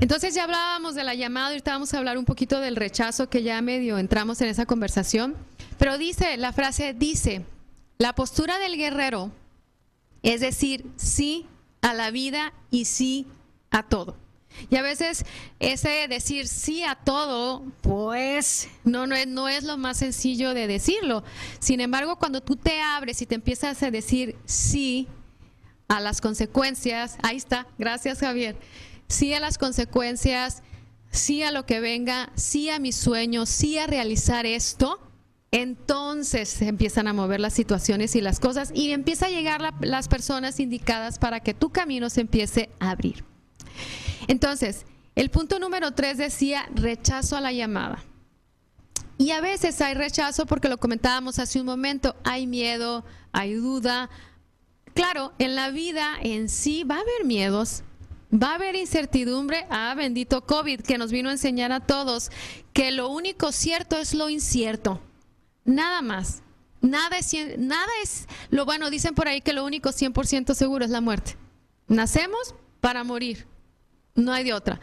[0.00, 3.42] Entonces ya hablábamos de la llamada, ahorita vamos a hablar un poquito del rechazo que
[3.42, 5.34] ya medio entramos en esa conversación,
[5.78, 7.44] pero dice, la frase dice,
[7.98, 9.30] la postura del guerrero
[10.22, 11.46] es decir sí
[11.80, 13.26] a la vida y sí
[13.70, 14.16] a todo.
[14.70, 15.24] Y a veces
[15.58, 20.66] ese decir sí a todo, pues no, no, es, no es lo más sencillo de
[20.66, 21.24] decirlo.
[21.58, 25.08] Sin embargo, cuando tú te abres y te empiezas a decir sí
[25.88, 28.56] a las consecuencias, ahí está, gracias Javier,
[29.08, 30.62] sí a las consecuencias,
[31.10, 35.00] sí a lo que venga, sí a mis sueños, sí a realizar esto,
[35.50, 40.08] entonces se empiezan a mover las situaciones y las cosas y empieza a llegar las
[40.08, 43.24] personas indicadas para que tu camino se empiece a abrir.
[44.26, 48.02] Entonces, el punto número tres decía rechazo a la llamada.
[49.16, 54.10] Y a veces hay rechazo porque lo comentábamos hace un momento, hay miedo, hay duda.
[54.92, 57.84] Claro, en la vida en sí va a haber miedos,
[58.32, 59.66] va a haber incertidumbre.
[59.70, 62.30] Ah, bendito COVID que nos vino a enseñar a todos
[62.72, 65.00] que lo único cierto es lo incierto.
[65.64, 66.42] Nada más.
[66.80, 68.90] Nada es, nada es lo bueno.
[68.90, 71.36] Dicen por ahí que lo único 100% seguro es la muerte.
[71.88, 73.46] Nacemos para morir.
[74.14, 74.80] No hay de otra.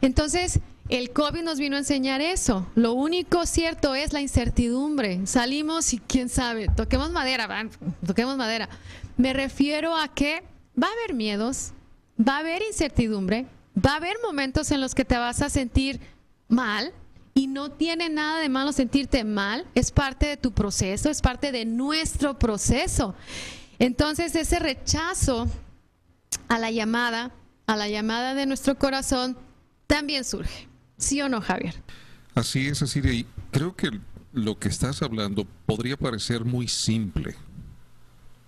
[0.00, 2.66] Entonces, el COVID nos vino a enseñar eso.
[2.74, 5.26] Lo único cierto es la incertidumbre.
[5.26, 7.70] Salimos y quién sabe, toquemos madera, van,
[8.06, 8.68] toquemos madera.
[9.16, 10.42] Me refiero a que
[10.80, 11.72] va a haber miedos,
[12.18, 13.46] va a haber incertidumbre,
[13.76, 16.00] va a haber momentos en los que te vas a sentir
[16.48, 16.92] mal
[17.34, 21.50] y no tiene nada de malo sentirte mal, es parte de tu proceso, es parte
[21.50, 23.14] de nuestro proceso.
[23.78, 25.48] Entonces, ese rechazo
[26.48, 27.32] a la llamada
[27.66, 29.36] a la llamada de nuestro corazón
[29.86, 30.68] también surge.
[30.96, 31.74] ¿Sí o no, Javier?
[32.34, 33.90] Así es, así de creo que
[34.32, 37.36] lo que estás hablando podría parecer muy simple,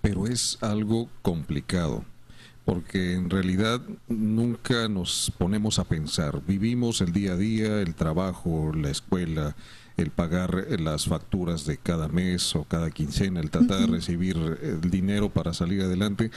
[0.01, 2.05] pero es algo complicado,
[2.67, 6.43] porque en realidad nunca nos ponemos a pensar.
[6.47, 9.57] Vivimos el día a día, el trabajo, la escuela,
[9.97, 14.91] el pagar las facturas de cada mes o cada quincena, el tratar de recibir el
[14.91, 16.31] dinero para salir adelante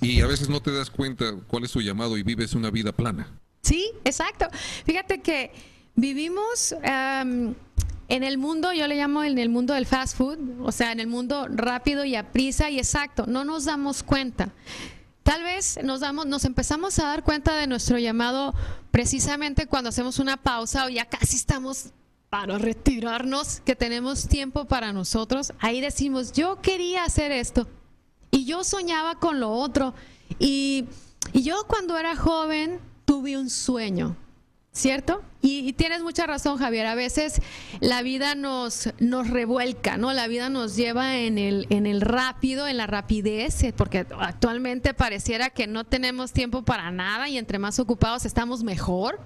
[0.00, 2.90] y a veces no te das cuenta cuál es tu llamado y vives una vida
[2.90, 3.28] plana.
[3.62, 4.48] Sí, exacto.
[4.84, 5.52] Fíjate que
[5.94, 7.54] vivimos en
[8.08, 11.06] el mundo, yo le llamo en el mundo del fast food, o sea, en el
[11.06, 14.52] mundo rápido y a prisa y exacto, no nos damos cuenta.
[15.22, 18.54] Tal vez nos empezamos a dar cuenta de nuestro llamado
[18.90, 21.90] precisamente cuando hacemos una pausa o ya casi estamos
[22.28, 25.52] para retirarnos, que tenemos tiempo para nosotros.
[25.60, 27.68] Ahí decimos, yo quería hacer esto,
[28.32, 29.94] y yo soñaba con lo otro.
[30.40, 30.86] Y,
[31.34, 34.16] yo cuando era joven tuve un sueño,
[34.72, 35.22] ¿cierto?
[35.42, 36.86] Y, tienes mucha razón, Javier.
[36.86, 37.40] A veces
[37.80, 40.12] la vida nos, nos revuelca, ¿no?
[40.12, 44.94] La vida nos lleva en el, en el rápido, en la rapidez, eh, porque actualmente
[44.94, 49.20] pareciera que no tenemos tiempo para nada y entre más ocupados estamos mejor,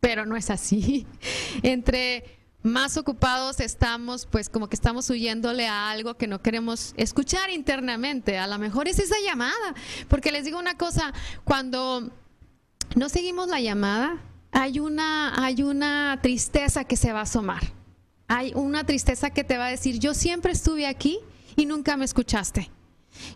[0.00, 1.06] pero no es así.
[1.62, 2.24] Entre
[2.62, 8.38] más ocupados estamos, pues como que estamos huyéndole a algo que no queremos escuchar internamente.
[8.38, 9.74] A lo mejor es esa llamada.
[10.08, 11.12] Porque les digo una cosa,
[11.44, 12.10] cuando
[12.94, 14.20] no seguimos la llamada,
[14.58, 17.62] hay una, hay una tristeza que se va a asomar.
[18.26, 21.18] Hay una tristeza que te va a decir, yo siempre estuve aquí
[21.56, 22.70] y nunca me escuchaste.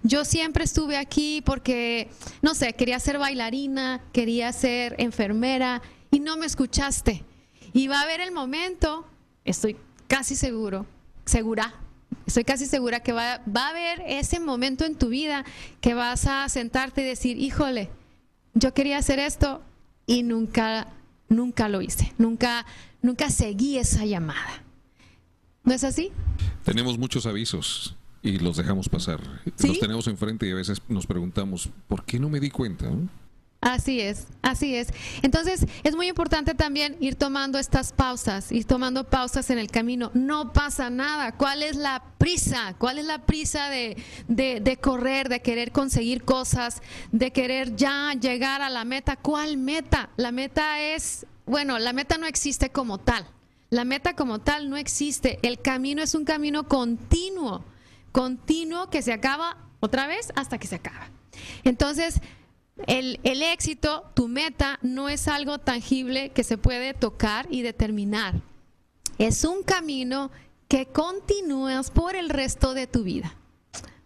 [0.03, 2.09] Yo siempre estuve aquí porque,
[2.41, 7.23] no sé, quería ser bailarina, quería ser enfermera y no me escuchaste.
[7.75, 9.05] Y va a haber el momento
[9.45, 9.77] estoy
[10.09, 10.87] casi seguro,
[11.27, 11.75] segura,
[12.27, 15.45] estoy casi segura que va, va, a haber ese momento en tu vida
[15.83, 17.91] que vas a sentarte y decir, híjole,
[18.55, 19.61] yo quería hacer esto
[20.07, 20.89] y nunca,
[21.31, 22.67] nunca lo hice, nunca,
[23.01, 24.63] nunca seguí esa llamada.
[25.65, 26.13] ¿No es así?
[26.65, 29.21] Tenemos muchos avisos y los dejamos pasar.
[29.47, 32.91] Los tenemos enfrente y a veces nos preguntamos, ¿por qué no me di cuenta?
[33.61, 34.89] Así es, así es.
[35.21, 40.11] Entonces es muy importante también ir tomando estas pausas, ir tomando pausas en el camino.
[40.15, 41.33] No pasa nada.
[41.33, 42.75] ¿Cuál es la prisa?
[42.79, 46.81] ¿Cuál es la prisa de, de, correr, de querer conseguir cosas,
[47.13, 49.17] de querer ya llegar a la meta?
[49.17, 50.09] ¿Cuál meta?
[50.17, 53.27] La meta es, bueno, la meta no existe como tal.
[53.69, 55.39] La meta como tal no existe.
[55.43, 57.63] El camino es un camino continuo,
[58.11, 61.11] continuo que se acaba otra vez hasta que se acaba.
[61.63, 62.21] Entonces,
[62.87, 68.35] el, éxito, tu meta, no es algo tangible que se puede tocar y determinar.
[69.19, 70.31] Es un camino
[70.69, 73.35] que continúas por el resto de tu vida.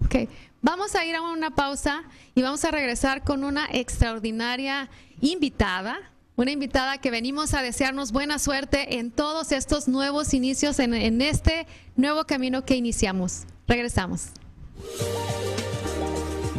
[0.06, 0.28] Okay.
[0.62, 4.88] Vamos a ir a una pausa y vamos a regresar con una extraordinaria
[5.20, 5.98] invitada,
[6.36, 11.20] una invitada que venimos a desearnos buena suerte en todos estos nuevos inicios, en, en
[11.20, 13.42] este nuevo camino que iniciamos.
[13.66, 14.30] Regresamos.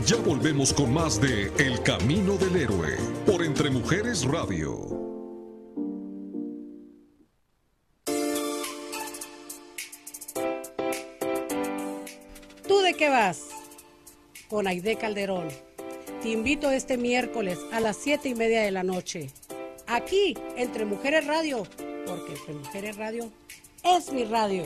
[0.06, 4.78] Ya volvemos con más de El Camino del Héroe por Entre Mujeres Radio.
[12.68, 13.48] ¿Tú de qué vas?
[14.48, 15.48] Con Aide Calderón.
[16.22, 19.32] Te invito este miércoles a las siete y media de la noche.
[19.88, 21.64] Aquí, Entre Mujeres Radio,
[22.06, 23.32] porque Entre Mujeres Radio
[23.84, 24.66] es mi radio.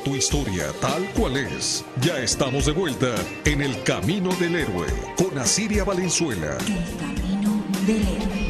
[0.00, 1.84] Tu historia tal cual es.
[2.00, 6.56] Ya estamos de vuelta en el Camino del Héroe con Asiria Valenzuela.
[6.58, 8.42] El Camino del Héroe.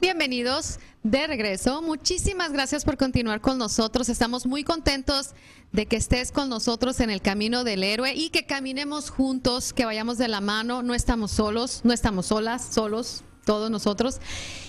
[0.00, 1.82] Bienvenidos de regreso.
[1.82, 4.08] Muchísimas gracias por continuar con nosotros.
[4.08, 5.34] Estamos muy contentos
[5.72, 9.84] de que estés con nosotros en el camino del héroe y que caminemos juntos, que
[9.84, 10.82] vayamos de la mano.
[10.82, 14.20] No estamos solos, no estamos solas, solos todos nosotros.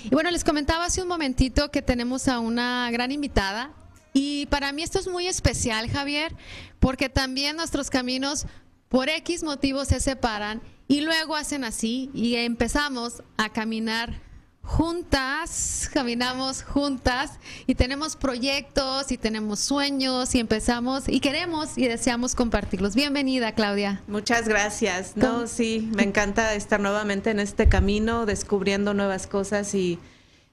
[0.06, 3.74] Y bueno, les comentaba hace un momentito que tenemos a una gran invitada
[4.14, 6.34] y para mí esto es muy especial, Javier,
[6.80, 8.46] porque también nuestros caminos
[8.88, 14.22] por X motivos se separan y luego hacen así y empezamos a caminar
[14.70, 22.36] juntas, caminamos juntas y tenemos proyectos y tenemos sueños y empezamos y queremos y deseamos
[22.36, 22.94] compartirlos.
[22.94, 24.04] Bienvenida, Claudia.
[24.08, 25.18] Muchas gracias.
[25.18, 29.98] No, sí, me encanta estar nuevamente en este camino, descubriendo nuevas cosas y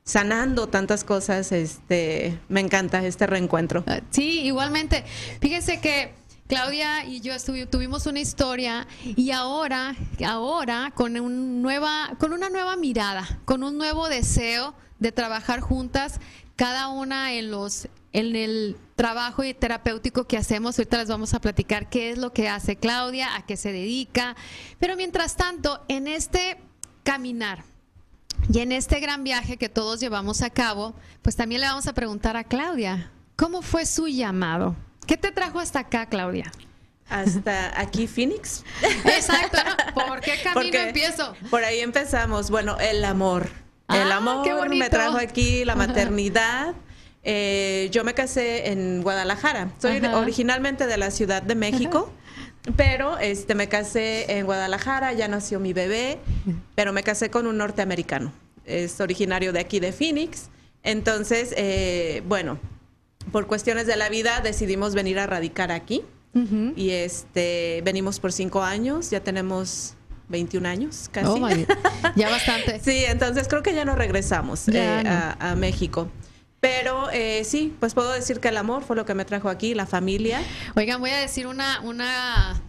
[0.03, 1.53] sanando tantas cosas.
[1.53, 3.85] Este, me encanta este reencuentro.
[4.11, 5.05] Sí, igualmente.
[5.41, 6.15] Fíjese que
[6.49, 7.33] Claudia y yo
[7.69, 13.77] tuvimos una historia y ahora, ahora con, un nueva, con una nueva mirada, con un
[13.77, 16.21] nuevo deseo de trabajar juntas,
[16.55, 20.79] cada una en los en el trabajo terapéutico que hacemos.
[20.79, 24.37] Ahorita les vamos a platicar qué es lo que hace Claudia, a qué se dedica.
[24.79, 26.57] Pero mientras tanto, en este
[27.03, 27.65] caminar
[28.51, 31.93] y en este gran viaje que todos llevamos a cabo, pues también le vamos a
[31.93, 34.77] preguntar a Claudia, ¿cómo fue su llamado?
[35.07, 36.51] ¿Qué te trajo hasta acá, Claudia?
[37.09, 38.65] Hasta aquí, Phoenix.
[39.05, 39.59] Exacto,
[39.95, 41.35] ¿por qué camino empiezo?
[41.51, 42.51] Por ahí empezamos.
[42.51, 43.49] Bueno, el amor.
[43.89, 46.75] el ah, amor me trajo aquí, la maternidad.
[47.23, 49.71] Eh, yo me casé en Guadalajara.
[49.79, 52.13] Soy originalmente de la Ciudad de México.
[52.77, 56.19] Pero este me casé en Guadalajara, ya nació mi bebé,
[56.75, 58.33] pero me casé con un norteamericano.
[58.65, 60.49] Es originario de aquí de Phoenix.
[60.83, 62.59] Entonces, eh, bueno,
[63.33, 66.03] por cuestiones de la vida decidimos venir a radicar aquí.
[66.77, 69.95] Y este venimos por cinco años, ya tenemos
[70.29, 71.27] 21 años casi.
[71.27, 71.49] Oh,
[72.17, 72.79] ya bastante.
[72.81, 76.11] sí, entonces creo que ya no regresamos eh, a, México.
[76.61, 79.75] Pero eh, sí, pues puedo decir que el amor fue lo que me trajo aquí,
[79.75, 80.43] la familia.
[80.75, 82.61] Oigan, voy a decir una, una,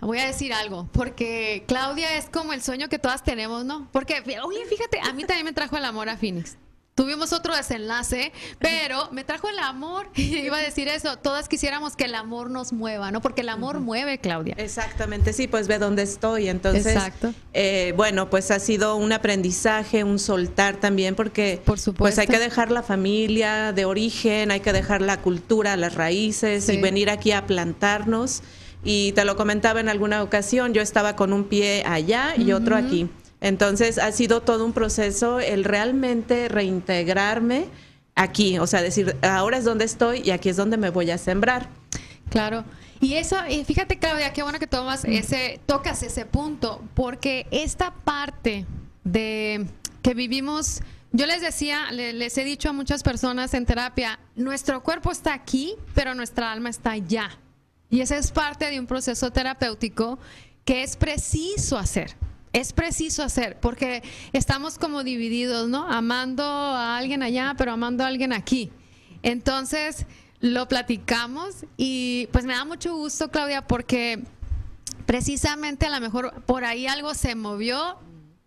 [0.00, 3.88] voy a decir algo, porque Claudia es como el sueño que todas tenemos, ¿no?
[3.92, 6.56] Porque, oye, fíjate, a mí también me trajo el amor a Phoenix.
[7.00, 10.10] Tuvimos otro desenlace, pero me trajo el amor.
[10.16, 13.22] Iba a decir eso, todas quisiéramos que el amor nos mueva, ¿no?
[13.22, 14.54] Porque el amor mueve, Claudia.
[14.58, 16.50] Exactamente, sí, pues ve dónde estoy.
[16.50, 17.32] Entonces, Exacto.
[17.54, 22.02] Eh, bueno, pues ha sido un aprendizaje, un soltar también, porque Por supuesto.
[22.02, 26.68] pues hay que dejar la familia de origen, hay que dejar la cultura, las raíces
[26.68, 28.42] y venir aquí a plantarnos.
[28.84, 32.76] Y te lo comentaba en alguna ocasión, yo estaba con un pie allá y otro
[32.76, 33.08] aquí.
[33.40, 37.66] Entonces ha sido todo un proceso el realmente reintegrarme
[38.14, 41.18] aquí, o sea, decir, ahora es donde estoy y aquí es donde me voy a
[41.18, 41.68] sembrar.
[42.28, 42.64] Claro.
[43.00, 47.94] Y eso, y fíjate Claudia, qué bueno que tomas ese, tocas ese punto, porque esta
[47.94, 48.66] parte
[49.04, 49.66] de
[50.02, 50.82] que vivimos,
[51.12, 55.76] yo les decía, les he dicho a muchas personas en terapia, nuestro cuerpo está aquí,
[55.94, 57.30] pero nuestra alma está allá.
[57.88, 60.18] Y esa es parte de un proceso terapéutico
[60.66, 62.16] que es preciso hacer.
[62.52, 65.86] Es preciso hacer, porque estamos como divididos, ¿no?
[65.88, 68.70] Amando a alguien allá, pero amando a alguien aquí.
[69.22, 70.06] Entonces,
[70.40, 74.24] lo platicamos y pues me da mucho gusto, Claudia, porque
[75.06, 77.98] precisamente a lo mejor por ahí algo se movió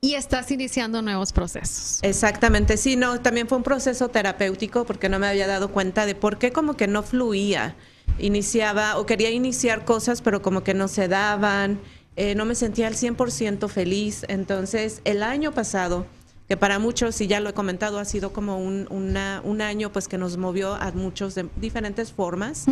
[0.01, 1.99] y estás iniciando nuevos procesos.
[2.01, 6.13] Exactamente, sí, no, también fue un proceso terapéutico porque no me había dado cuenta de
[6.13, 7.75] por qué como que no fluía.
[8.19, 11.79] Iniciaba o quería iniciar cosas, pero como que no se daban,
[12.15, 14.25] eh, no me sentía al 100% feliz.
[14.27, 16.05] Entonces, el año pasado
[16.47, 20.07] que para muchos, y ya lo he comentado, ha sido como un, un año pues
[20.07, 22.65] que nos movió a muchos de diferentes formas.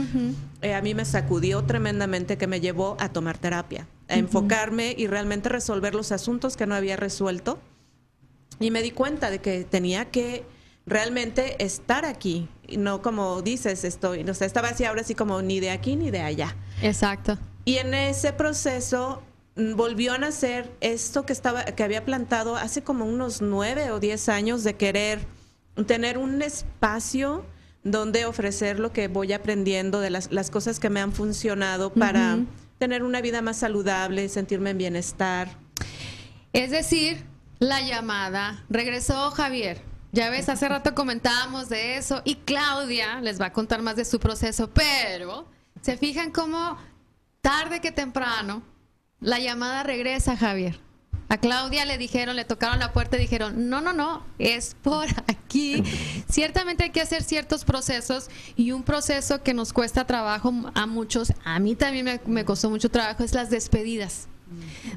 [0.61, 5.07] Eh, a mí me sacudió tremendamente que me llevó a tomar terapia, a enfocarme y
[5.07, 7.59] realmente resolver los asuntos que no había resuelto.
[8.59, 10.43] Y me di cuenta de que tenía que
[10.85, 15.41] realmente estar aquí, y no como dices, estoy, o sea, estaba así ahora sí como
[15.41, 16.55] ni de aquí ni de allá.
[16.81, 17.37] Exacto.
[17.63, 19.21] Y en ese proceso
[19.55, 24.29] volvió a nacer esto que estaba que había plantado hace como unos nueve o diez
[24.29, 25.19] años de querer
[25.87, 27.45] tener un espacio
[27.83, 32.37] donde ofrecer lo que voy aprendiendo de las, las cosas que me han funcionado para
[32.77, 35.49] tener una vida más saludable, sentirme en bienestar.
[36.53, 37.25] Es decir,
[37.59, 38.63] la llamada.
[38.69, 39.81] Regresó Javier.
[40.11, 44.03] Ya ves, hace rato comentábamos de eso y Claudia les va a contar más de
[44.03, 45.47] su proceso, pero
[45.81, 46.77] se fijan cómo
[47.41, 48.61] tarde que temprano
[49.21, 50.79] la llamada regresa, Javier.
[51.29, 55.07] A Claudia le dijeron, le tocaron la puerta y dijeron, no, no, no, es por
[55.27, 55.81] aquí.
[56.29, 61.31] Ciertamente hay que hacer ciertos procesos y un proceso que nos cuesta trabajo a muchos,
[61.45, 64.27] a mí también me, costó mucho trabajo, es las despedidas.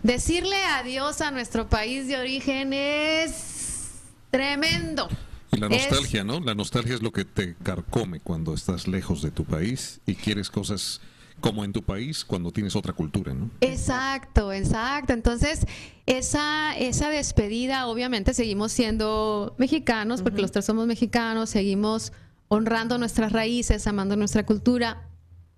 [0.03, 4.01] Decirle adiós a nuestro país de origen es
[4.33, 5.09] tremendo.
[5.53, 6.41] Y la nostalgia, ¿no?
[6.41, 10.51] La nostalgia es lo que te carcome cuando estás lejos de tu país y quieres
[10.51, 11.01] cosas
[11.41, 13.51] como en tu país cuando tienes otra cultura, ¿no?
[13.61, 15.13] Exacto, exacto.
[15.13, 15.67] Entonces,
[16.07, 22.13] esa, esa despedida, obviamente seguimos siendo mexicanos, porque los tres somos mexicanos, seguimos
[22.49, 25.09] honrando nuestras raíces, amando nuestra cultura,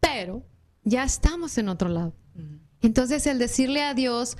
[0.00, 0.42] pero
[0.84, 2.14] ya estamos en otro lado.
[2.82, 4.36] Entonces, el decirle adiós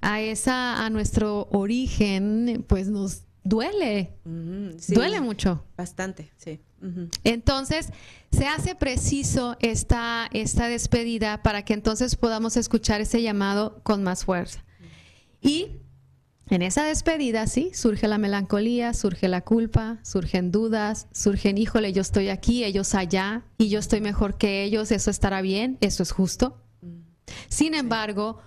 [0.00, 5.64] a esa, a nuestro origen, pues nos duele, duele mucho.
[5.76, 6.60] Bastante, sí.
[7.24, 7.90] Entonces,
[8.32, 14.24] se hace preciso esta, esta despedida para que entonces podamos escuchar ese llamado con más
[14.24, 14.64] fuerza.
[15.40, 15.80] Y
[16.48, 22.02] en esa despedida, sí, surge la melancolía, surge la culpa, surgen dudas, surgen, híjole, yo
[22.02, 26.10] estoy aquí, ellos allá, y yo estoy mejor que ellos, eso estará bien, eso es
[26.10, 26.60] justo.
[27.48, 28.40] Sin embargo,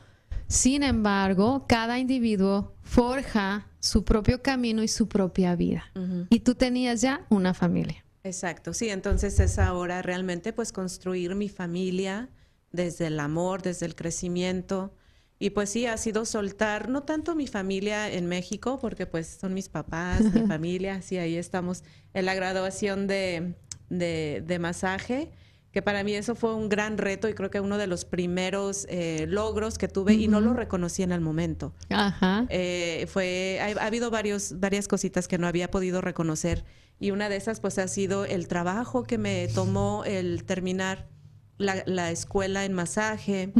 [0.47, 5.85] sin embargo, cada individuo forja su propio camino y su propia vida.
[6.29, 8.02] Y tú tenías ya una familia.
[8.23, 12.29] Exacto, sí, entonces es ahora realmente pues construir mi familia
[12.71, 14.93] desde el amor, desde el crecimiento.
[15.39, 19.53] Y pues sí, ha sido soltar, no tanto mi familia en México, porque pues son
[19.53, 23.55] mis papás, mi familia, sí, ahí estamos en la graduación de,
[23.89, 25.31] de, masaje,
[25.71, 28.85] que para mí eso fue un gran reto y creo que uno de los primeros
[28.89, 31.73] eh, logros que tuve y no lo reconocí en el momento.
[31.89, 32.45] Ajá.
[32.47, 36.63] Eh, fue, ha, ha, habido varios, varias cositas que no había podido reconocer
[37.03, 41.09] y una de esas pues ha sido el trabajo que me tomó el terminar
[41.57, 43.51] la, escuela en masaje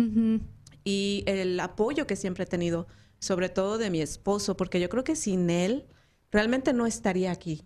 [0.86, 2.88] y el apoyo que siempre he tenido,
[3.20, 5.88] sobre todo de mi esposo, porque yo creo que sin él
[6.32, 7.66] realmente no estaría aquí.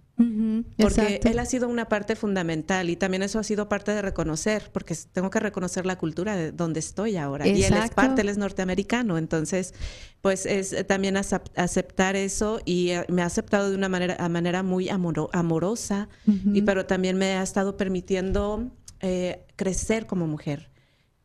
[0.77, 4.71] Porque él ha sido una parte fundamental y también eso ha sido parte de reconocer,
[4.73, 7.47] porque tengo que reconocer la cultura de donde estoy ahora.
[7.47, 9.73] Y él es parte, él es norteamericano, entonces
[10.21, 14.89] pues es también aceptar eso y eh, me ha aceptado de una manera, manera muy
[14.89, 20.69] amorosa, y, pero también me ha estado permitiendo eh, crecer como mujer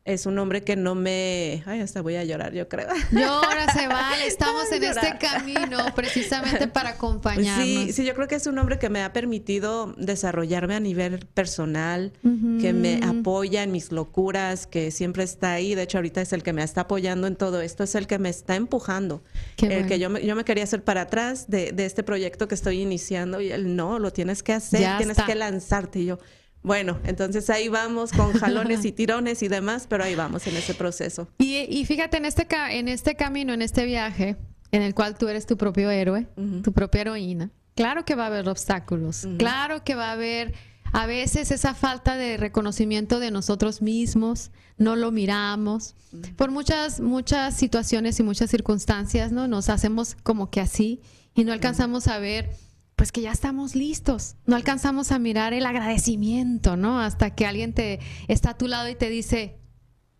[0.05, 1.63] es un hombre que no me...
[1.65, 2.89] Ay, hasta voy a llorar, yo creo.
[3.11, 4.27] Llora, se vale.
[4.27, 7.63] Estamos en este camino precisamente para acompañarnos.
[7.63, 11.25] Sí, sí, yo creo que es un hombre que me ha permitido desarrollarme a nivel
[11.33, 12.11] personal,
[12.59, 15.73] que me apoya en mis locuras, que siempre está ahí.
[15.73, 18.19] De hecho, ahorita es el que me está apoyando en todo esto, es el que
[18.19, 19.23] me está empujando.
[19.61, 22.55] el que yo me, yo me quería hacer para atrás de, de, este proyecto que
[22.55, 25.99] estoy iniciando y él, no, lo tienes que hacer, tienes que lanzarte.
[25.99, 26.19] Y yo,
[26.63, 30.73] bueno, entonces ahí vamos con jalones y tirones y demás, pero ahí vamos en ese
[30.73, 31.27] proceso.
[31.37, 34.37] Y, fíjate, en este, en este camino, en este viaje,
[34.71, 36.27] en el cual tú eres tu propio héroe,
[36.63, 40.53] tu propia heroína, Claro que va a haber obstáculos, claro que va a haber
[40.91, 45.95] a veces esa falta de reconocimiento de nosotros mismos, no lo miramos.
[46.35, 49.47] Por muchas, muchas situaciones y muchas circunstancias, ¿no?
[49.47, 51.01] Nos hacemos como que así
[51.33, 52.51] y no alcanzamos a ver
[52.95, 54.35] pues que ya estamos listos.
[54.45, 56.99] No alcanzamos a mirar el agradecimiento, ¿no?
[56.99, 59.57] Hasta que alguien te está a tu lado y te dice,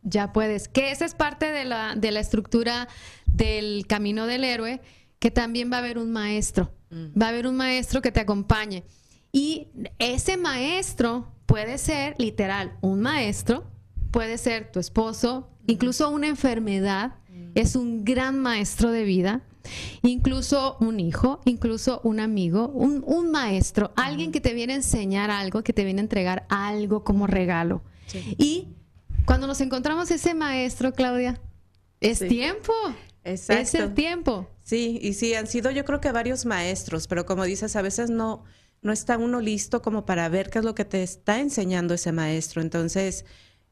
[0.01, 0.67] ya puedes.
[0.67, 2.88] Que esa es parte de la, de la estructura
[3.26, 4.82] del camino del héroe,
[5.19, 6.74] que también va a haber un maestro.
[6.89, 7.19] Mm.
[7.19, 8.84] Va a haber un maestro que te acompañe.
[9.32, 9.67] Y
[9.99, 13.65] ese maestro puede ser, literal, un maestro,
[14.11, 17.51] puede ser tu esposo, incluso una enfermedad, mm.
[17.55, 19.41] es un gran maestro de vida
[20.01, 25.64] incluso un hijo, incluso un amigo, un, maestro, alguien que te viene a enseñar algo,
[25.64, 27.82] que te viene a entregar algo como regalo.
[28.38, 28.68] Y
[29.26, 31.39] cuando nos encontramos ese maestro, Claudia,
[31.99, 32.74] es tiempo.
[33.24, 33.61] Exacto.
[33.61, 34.49] Es el tiempo.
[34.64, 38.09] Sí, y sí, han sido yo creo que varios maestros, pero como dices, a veces
[38.09, 38.43] no,
[38.82, 42.11] no está uno listo como para ver qué es lo que te está enseñando ese
[42.11, 42.61] maestro.
[42.61, 43.26] Entonces,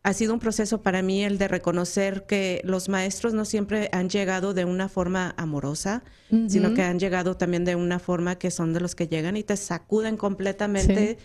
[0.04, 4.10] ha sido un proceso para mí el de reconocer que los maestros no siempre han
[4.10, 6.04] llegado de una forma amorosa,
[6.48, 9.44] sino que han llegado también de una forma que son de los que llegan y
[9.44, 11.18] te sacuden completamente.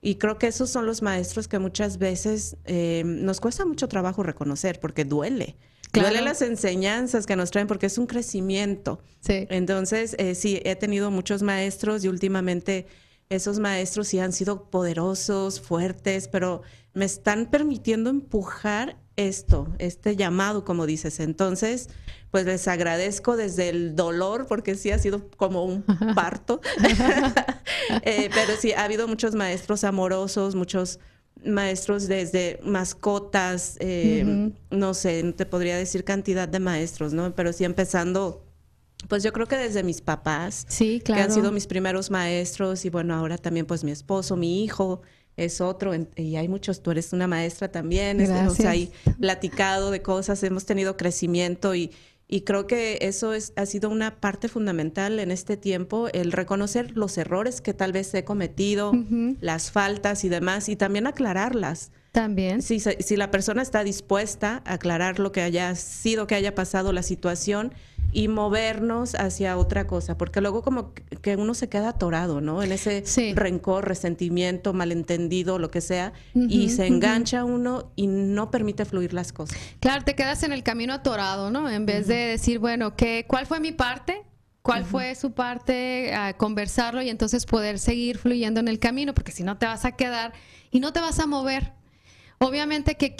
[0.00, 4.22] Y creo que esos son los maestros que muchas veces eh, nos cuesta mucho trabajo
[4.22, 5.56] reconocer porque duele.
[5.92, 9.00] Duele las enseñanzas que nos traen porque es un crecimiento.
[9.28, 12.86] Entonces, eh, sí, he tenido muchos maestros y últimamente
[13.30, 16.62] esos maestros sí han sido poderosos, fuertes, pero
[16.94, 21.20] me están permitiendo empujar esto, este llamado, como dices.
[21.20, 21.88] Entonces,
[22.30, 25.82] pues les agradezco desde el dolor, porque sí ha sido como un
[26.14, 26.60] parto,
[28.02, 30.98] eh, pero sí, ha habido muchos maestros amorosos, muchos
[31.44, 37.34] maestros desde mascotas, eh, no sé, no te podría decir cantidad de maestros, ¿no?
[37.34, 38.40] Pero sí empezando
[39.08, 41.18] pues yo creo que desde mis papás, sí, claro.
[41.18, 45.02] que han sido mis primeros maestros y bueno, ahora también pues mi esposo, mi hijo
[45.36, 50.42] es otro y hay muchos, tú eres una maestra también, hemos ahí platicado de cosas,
[50.42, 51.90] hemos tenido crecimiento y,
[52.26, 56.96] y creo que eso es, ha sido una parte fundamental en este tiempo, el reconocer
[56.96, 58.92] los errores que tal vez he cometido,
[59.40, 61.90] las faltas y demás, y también aclararlas.
[62.12, 62.62] También.
[62.62, 66.92] Si, si la persona está dispuesta a aclarar lo que haya sido, que haya pasado
[66.92, 67.74] la situación,
[68.14, 72.62] y movernos hacia otra cosa, porque luego como que uno se queda atorado, ¿no?
[72.62, 73.02] En ese
[73.34, 79.32] rencor, resentimiento, malentendido, lo que sea, y se engancha uno y no permite fluir las
[79.32, 79.58] cosas.
[79.80, 81.68] Claro, te quedas en el camino atorado, ¿no?
[81.68, 84.22] En vez de decir, bueno, ¿qué, ¿cuál fue mi parte?
[84.62, 86.14] ¿Cuál fue su parte?
[86.14, 89.84] A conversarlo y entonces poder seguir fluyendo en el camino, porque si no te vas
[89.84, 90.32] a quedar
[90.70, 91.72] y no te vas a mover.
[92.38, 93.14] Obviamente que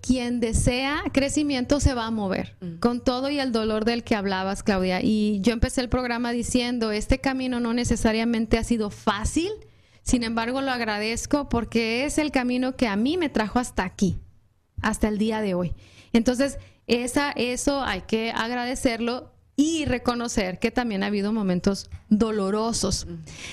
[0.00, 4.62] quien, desea crecimiento se va a mover, con todo y el dolor del que hablabas,
[4.62, 5.00] Claudia.
[5.02, 9.50] Y yo empecé el programa diciendo, este camino no necesariamente ha sido fácil,
[10.02, 14.18] sin embargo lo agradezco porque es el camino que a mí me trajo hasta aquí,
[14.80, 15.74] hasta el día de hoy.
[16.12, 23.06] Entonces, esa, eso hay que agradecerlo y reconocer que también ha habido momentos dolorosos.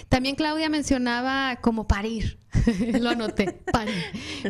[0.09, 2.39] También Claudia mencionaba como parir,
[2.99, 4.03] lo anoté, parir,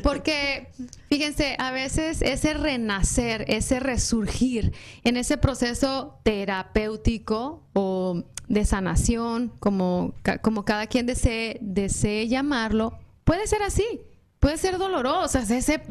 [0.03, 0.69] porque
[1.09, 4.73] fíjense, a veces ese renacer, ese resurgir
[5.03, 13.47] en ese proceso terapéutico o de sanación, como, como cada quien desee, desee llamarlo, puede
[13.47, 14.01] ser así
[14.41, 15.83] puede ser dolorosa, ese,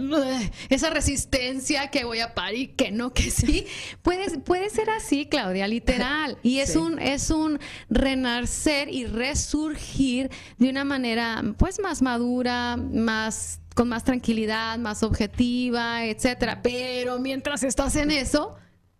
[0.68, 3.66] esa resistencia que voy a parir, que no, que sí.
[4.02, 6.36] Puede, puede ser así, Claudia, literal.
[6.42, 13.60] Y es, un, es un renacer y resurgir de una manera pues más madura, más
[13.76, 16.60] con más tranquilidad, más objetiva, etcétera.
[16.60, 18.56] Pero mientras estás en eso,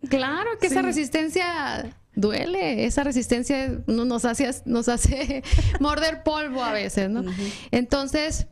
[0.07, 5.43] claro que esa resistencia duele, esa resistencia nos hace, nos hace
[5.81, 7.25] morder polvo a veces, ¿no?
[7.71, 8.47] Entonces,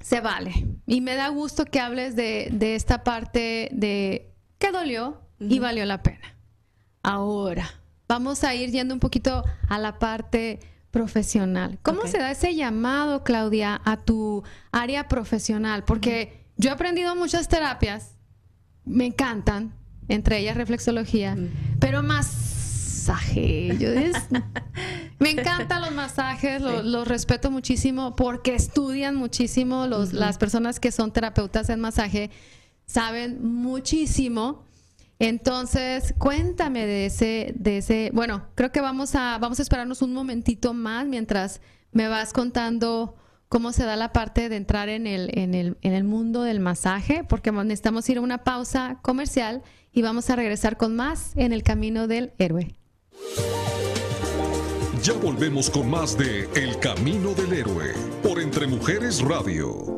[0.00, 0.66] se vale.
[0.86, 6.02] Y me da gusto que hables de, esta parte de que dolió y valió la
[6.02, 6.36] pena.
[7.02, 7.70] Ahora,
[8.08, 11.78] vamos a ir yendo un poquito a la parte profesional.
[11.82, 14.42] ¿Cómo se da ese llamado, Claudia, a tu
[14.72, 15.84] área profesional?
[15.84, 18.16] Porque yo he aprendido muchas terapias,
[18.84, 19.74] me encantan,
[20.08, 21.36] entre ellas reflexología,
[21.78, 22.48] pero más
[23.78, 23.88] yo
[25.18, 29.86] me encantan los masajes, los, respeto muchísimo porque estudian muchísimo.
[29.86, 32.30] Los, Las personas que son terapeutas en masaje
[32.86, 34.64] saben muchísimo.
[35.18, 40.12] Entonces, cuéntame de ese, de ese, bueno, creo que vamos a, vamos a esperarnos un
[40.12, 41.60] momentito más mientras
[41.90, 43.16] me vas contando
[43.48, 46.60] cómo se da la parte de entrar en el, en el, en el mundo del
[46.60, 49.62] masaje, porque necesitamos ir a una pausa comercial
[49.92, 52.76] y vamos a regresar con más en el camino del héroe.
[55.08, 59.97] Ya volvemos con más de El Camino del Héroe por Entre Mujeres Radio.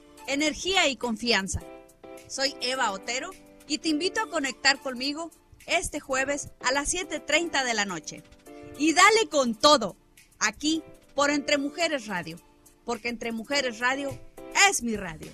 [0.27, 1.61] energía y confianza.
[2.27, 3.31] Soy Eva Otero
[3.67, 5.31] y te invito a conectar conmigo
[5.65, 8.23] este jueves a las 7.30 de la noche.
[8.77, 9.95] Y dale con todo,
[10.39, 10.83] aquí
[11.15, 12.37] por Entre Mujeres Radio,
[12.85, 14.17] porque Entre Mujeres Radio
[14.69, 15.31] es mi radio.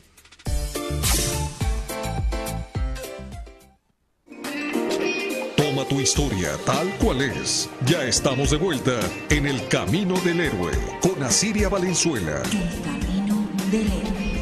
[5.55, 7.69] Toma tu historia tal cual es.
[7.85, 10.71] Ya estamos de vuelta en el Camino del Héroe
[11.01, 12.41] con Asiria Valenzuela.
[12.51, 14.36] El camino del héroe.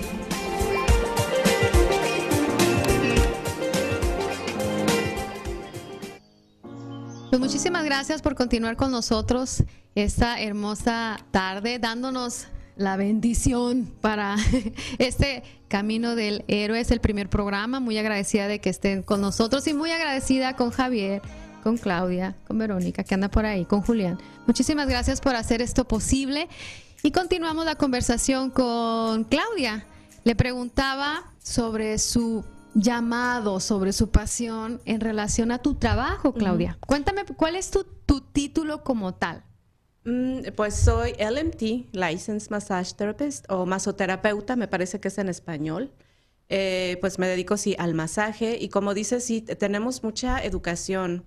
[7.35, 9.61] Pues muchísimas gracias por continuar con nosotros
[9.93, 12.45] esta hermosa tarde, dándonos
[12.77, 14.37] la bendición para
[14.99, 16.79] este Camino del Héroe.
[16.79, 17.81] Es el primer programa.
[17.81, 21.21] Muy agradecida de que estén con nosotros y muy agradecida con Javier,
[21.61, 24.17] con Claudia, con Verónica, que anda por ahí, con Julián.
[24.47, 26.47] Muchísimas gracias por hacer esto posible.
[27.03, 29.85] Y continuamos la conversación con Claudia.
[30.23, 36.77] Le preguntaba sobre su llamado, sobre su pasión en relación a tu trabajo, Claudia.
[36.85, 37.85] Cuéntame, ¿cuál es tu,
[38.33, 39.43] título como tal?
[40.03, 45.91] Mm, pues soy LMT, Licensed Massage Therapist o masoterapeuta, me parece que es en español.
[46.49, 51.25] Eh, pues me dedico sí al masaje y como dices, sí, tenemos mucha educación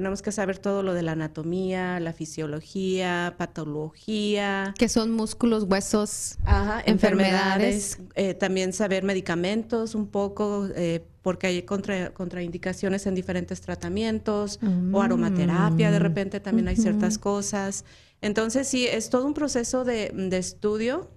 [0.00, 4.72] tenemos que saber todo lo de la anatomía, la fisiología, patología.
[4.78, 6.38] Que son músculos, huesos,
[6.86, 7.98] enfermedades.
[8.14, 14.96] Eh, también saber medicamentos un poco, eh, porque hay contraindicaciones en diferentes tratamientos, o mm.
[14.96, 17.84] aromaterapia, de repente también hay ciertas cosas.
[18.22, 21.10] Entonces, sí, es todo un proceso de, estudio.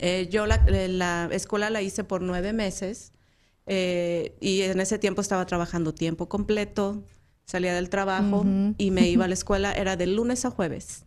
[0.00, 3.12] Eh, yo la, la, escuela la hice por nueve meses.
[3.66, 7.04] y en ese tiempo estaba trabajando tiempo completo,
[7.46, 8.44] salía del trabajo
[8.76, 11.06] y me iba a la escuela, era de lunes a jueves,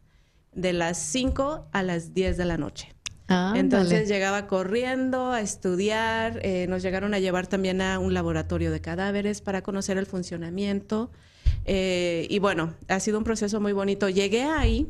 [0.54, 2.96] de las 5 a las 10 de la noche.
[3.54, 8.82] Entonces llegaba corriendo a estudiar, eh, nos llegaron a llevar también a un laboratorio de
[8.82, 11.12] cadáveres para conocer el funcionamiento.
[11.66, 14.10] Eh, y bueno, ha sido un proceso muy bonito.
[14.10, 14.88] Llegué ahí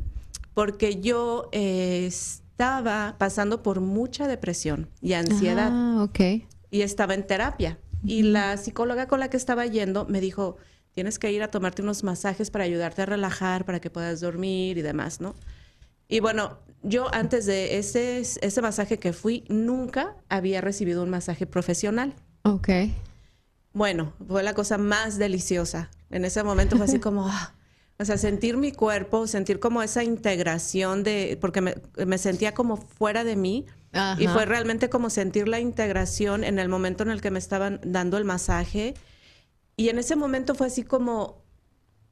[0.53, 5.71] porque yo eh, estaba pasando por mucha depresión y ansiedad.
[5.73, 6.07] Ah,
[6.71, 7.77] y estaba en terapia.
[8.05, 10.55] Y la psicóloga con la que estaba yendo me dijo,
[10.99, 14.77] tienes que ir a tomarte unos masajes para ayudarte a relajar, para que puedas dormir
[14.77, 15.33] y demás, ¿no?
[16.09, 21.47] Y bueno, yo antes de ese, ese masaje que fui, nunca había recibido un masaje
[21.47, 22.13] profesional.
[22.41, 22.67] Ok.
[23.71, 25.89] Bueno, fue la cosa más deliciosa.
[26.09, 27.53] En ese momento fue así como, ah,
[27.97, 31.75] o sea, sentir mi cuerpo, sentir como esa integración de, porque me,
[32.05, 33.65] me sentía como fuera de mí.
[34.17, 37.79] Y fue realmente como sentir la integración en el momento en el que me estaban
[37.85, 38.95] dando el masaje
[39.79, 41.41] y en ese momento fue así como,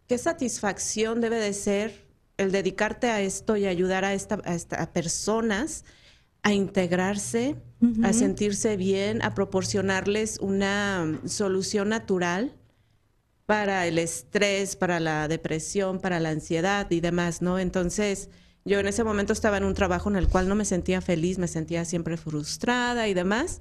[0.07, 2.07] qué satisfacción debe de ser
[2.37, 5.83] el dedicarte a esto y ayudar a, esta, a, personas
[6.43, 7.57] a integrarse,
[8.03, 12.55] a sentirse bien, a proporcionarles una solución natural
[13.45, 17.59] para el estrés, para la depresión, para la ansiedad y demás, ¿no?
[17.59, 18.29] Entonces,
[18.63, 21.37] yo en ese momento estaba en un trabajo en el cual no me sentía feliz,
[21.37, 23.59] me sentía siempre frustrada y demás,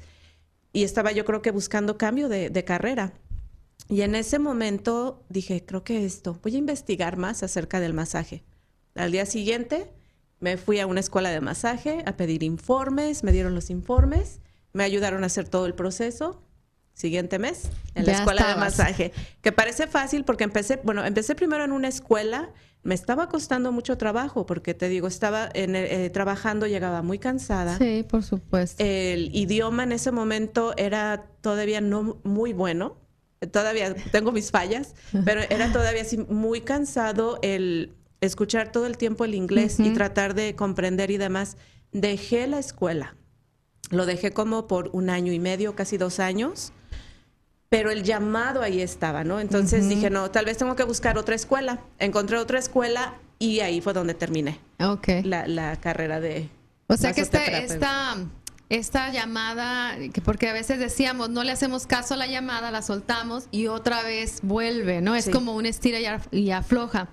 [0.73, 3.13] y estaba yo creo que buscando cambio de, de carrera.
[3.89, 8.45] Y en ese momento dije, creo que esto, voy a investigar más acerca del masaje.
[8.95, 9.93] Al día siguiente
[10.41, 14.41] me fui a una escuela de masaje a pedir informes, me dieron los informes,
[14.73, 16.43] me ayudaron a hacer todo el proceso.
[16.95, 19.13] Siguiente mes, en la escuela de masaje.
[19.43, 23.99] Que parece fácil porque empecé, bueno, empecé primero en una escuela, me estaba costando mucho
[23.99, 27.77] trabajo porque te digo, estaba en, eh, trabajando, llegaba muy cansada.
[27.77, 28.83] Sí, por supuesto.
[28.83, 32.97] El idioma en ese momento era todavía no muy bueno
[33.51, 34.95] todavía tengo mis fallas,
[35.25, 40.35] pero era todavía así muy cansado el escuchar todo el tiempo el inglés y tratar
[40.35, 41.57] de comprender y demás.
[41.93, 43.17] Dejé la escuela.
[43.91, 46.73] Lo dejé como por un año y medio, casi dos años,
[47.69, 49.39] pero el llamado ahí estaba, ¿no?
[49.39, 51.81] Entonces dije, no, tal vez tengo que buscar otra escuela.
[51.99, 55.23] Encontré otra escuela y ahí fue donde terminé okay.
[55.23, 56.49] la, carrera de...
[56.89, 58.17] O sea que esta, esta
[58.69, 62.83] esta llamada, que porque a veces decíamos, no le hacemos caso a la llamada, la
[62.83, 65.15] soltamos y otra vez vuelve, ¿no?
[65.15, 65.99] Es como un estira
[66.31, 67.09] y, afloja.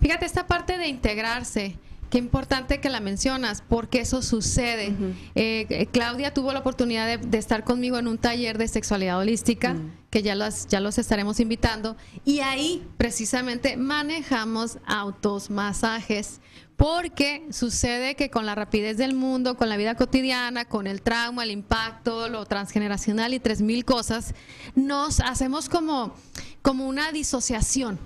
[0.00, 1.78] Fíjate, esta parte de integrarse,
[2.10, 4.94] Qué importante que la mencionas, porque eso sucede.
[5.34, 9.76] Eh, Claudia tuvo la oportunidad de, estar conmigo en un taller de sexualidad holística,
[10.08, 16.40] que ya los, ya los estaremos invitando, y ahí precisamente manejamos autos, masajes,
[16.78, 21.42] porque sucede que con la rapidez del mundo, con la vida cotidiana, con el trauma,
[21.42, 24.32] el impacto, lo transgeneracional y tres mil cosas,
[24.76, 26.14] nos hacemos como,
[26.62, 27.98] como una disociación,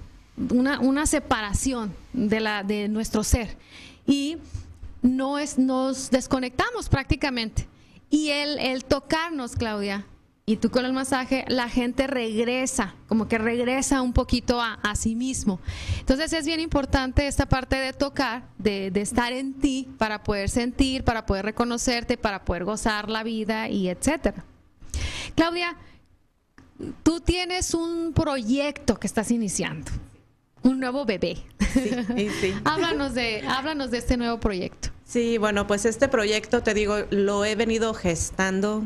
[0.51, 3.59] una, una separación de, la, de nuestro ser.
[4.07, 4.39] Y
[5.03, 7.69] no es, nos desconectamos prácticamente.
[8.09, 10.07] Y el, el tocarnos, Claudia,
[10.45, 15.15] y tú con el masaje, la gente regresa, como que regresa un poquito a, sí
[15.15, 15.61] mismo.
[16.01, 21.05] Entonces es bien importante esta parte de tocar, de, estar en ti para poder sentir,
[21.05, 24.45] para poder reconocerte, para poder gozar la vida y etcétera.
[25.37, 25.77] Claudia,
[27.05, 29.93] tú tienes un proyecto que estás iniciando,
[30.63, 31.37] un nuevo bebé.
[31.73, 32.55] Sí, sí.
[32.65, 34.89] háblanos, de, háblanos de este nuevo proyecto.
[35.05, 38.83] Sí, bueno, pues este proyecto, te digo, lo he venido gestando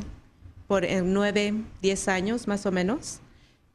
[0.66, 3.20] por eh, nueve, diez años más o menos.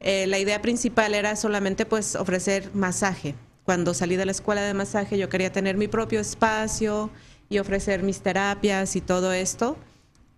[0.00, 3.34] Eh, la idea principal era solamente pues ofrecer masaje.
[3.64, 7.10] Cuando salí de la escuela de masaje yo quería tener mi propio espacio
[7.48, 9.76] y ofrecer mis terapias y todo esto.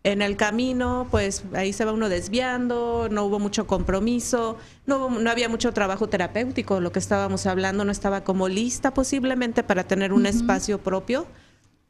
[0.03, 5.31] En el camino, pues ahí se va uno desviando, no hubo mucho compromiso, no, no
[5.31, 10.13] había mucho trabajo terapéutico, lo que estábamos hablando no estaba como lista posiblemente para tener
[10.13, 11.27] un espacio propio.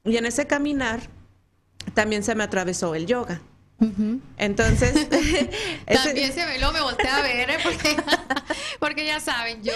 [0.05, 1.01] Y en ese caminar
[1.95, 3.41] también se me atravesó el yoga.
[4.39, 5.09] Entonces,
[5.87, 7.57] también se me, lo me volteé a ver, ¿eh?
[8.79, 9.72] porque, ya saben, yo,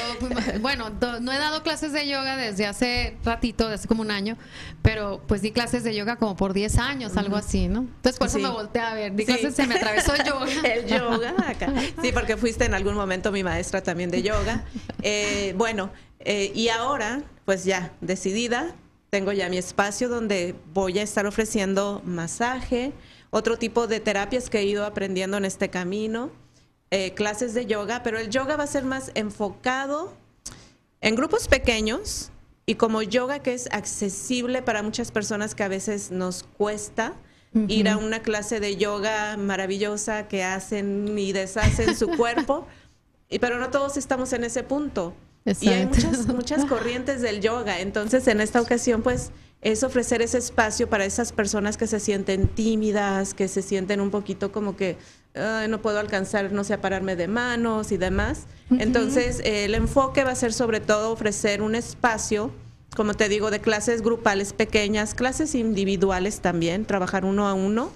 [0.60, 0.90] bueno,
[1.20, 4.36] no he dado clases de yoga desde hace ratito, desde como un año,
[4.82, 7.80] pero pues di clases de yoga como por 10 años, algo así, ¿no?
[7.80, 10.46] Entonces por eso me volteé a ver, di clases, se me atravesó el yoga.
[10.62, 11.72] El yoga acá.
[12.00, 14.64] Sí, porque fuiste en algún momento mi maestra también de yoga.
[15.02, 15.90] Eh, bueno,
[16.20, 18.74] eh, y ahora, pues ya, decidida,
[19.10, 22.92] tengo ya mi espacio donde voy a estar ofreciendo masaje,
[23.30, 26.30] otro tipo de terapias que he ido aprendiendo en este camino,
[26.90, 30.14] eh, clases de yoga, pero el yoga va a ser más enfocado
[31.00, 32.30] en grupos pequeños
[32.66, 37.14] y como yoga que es accesible para muchas personas que a veces nos cuesta.
[37.66, 42.66] Ir a una clase de yoga maravillosa que hacen y deshacen su cuerpo,
[43.30, 45.14] y, pero no todos estamos en ese punto.
[45.60, 47.80] Y hay muchas, muchas corrientes del yoga.
[47.80, 52.48] Entonces, en esta ocasión, pues, es ofrecer ese espacio para esas personas que se sienten
[52.48, 54.96] tímidas, que se sienten un poquito como que
[55.68, 58.46] no puedo alcanzar, no sé, a pararme de manos y demás.
[58.70, 62.52] Entonces, el enfoque va a ser sobre todo ofrecer un espacio,
[62.96, 67.92] como te digo, de clases grupales pequeñas, clases individuales también, trabajar uno a uno,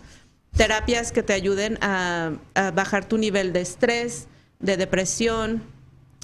[0.57, 2.33] terapias que te ayuden a
[2.75, 4.29] bajar tu nivel de estrés,
[4.61, 5.63] de depresión,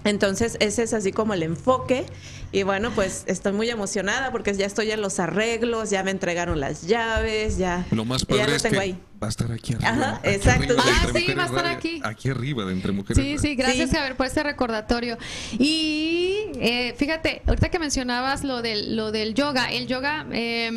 [0.05, 2.07] entonces, ese es así como el enfoque.
[2.51, 6.61] Y bueno, pues estoy muy emocionada porque ya estoy en los arreglos, ya me entregaron
[6.61, 8.99] las llaves, ya, lo más padre ya lo tengo ahí.
[9.23, 9.91] Va a estar aquí arriba.
[9.91, 10.75] Ajá, exacto.
[10.79, 12.01] ah, sí, va a estar aquí.
[12.05, 13.23] Aquí arriba de Entre Mujeres.
[13.23, 15.19] Sí, sí, gracias a ver por ese recordatorio.
[15.59, 20.71] Y eh, fíjate, ahorita que mencionabas lo del, lo del yoga, el yoga, eh,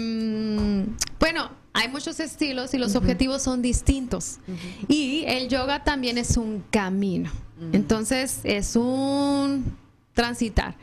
[1.20, 4.40] bueno, hay muchos estilos y los objetivos son distintos.
[4.90, 7.32] Y el yoga también es un camino.
[7.72, 9.78] Entonces es un
[10.14, 10.76] transitar.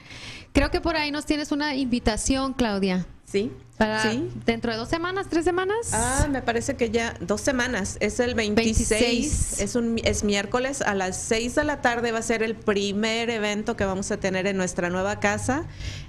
[0.52, 3.06] Creo que por ahí nos tienes una invitación, Claudia.
[3.24, 3.52] Sí.
[3.76, 4.02] Para
[4.44, 5.90] dentro de dos semanas, tres semanas.
[5.92, 7.96] Ah, me parece que ya dos semanas.
[8.00, 9.60] Es el 26.
[9.60, 13.30] Es un es miércoles a las 6 de la tarde va a ser el primer
[13.30, 15.66] evento que vamos a tener en nuestra nueva casa.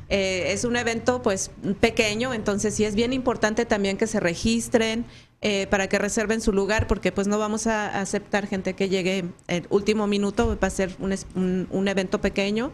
[0.09, 5.05] Eh, es un evento pues pequeño, entonces sí es bien importante también que se registren.
[5.41, 9.23] Eh, para que reserven su lugar, porque pues no vamos a aceptar gente que llegue
[9.47, 12.73] el último minuto, va a ser un, un, evento pequeño.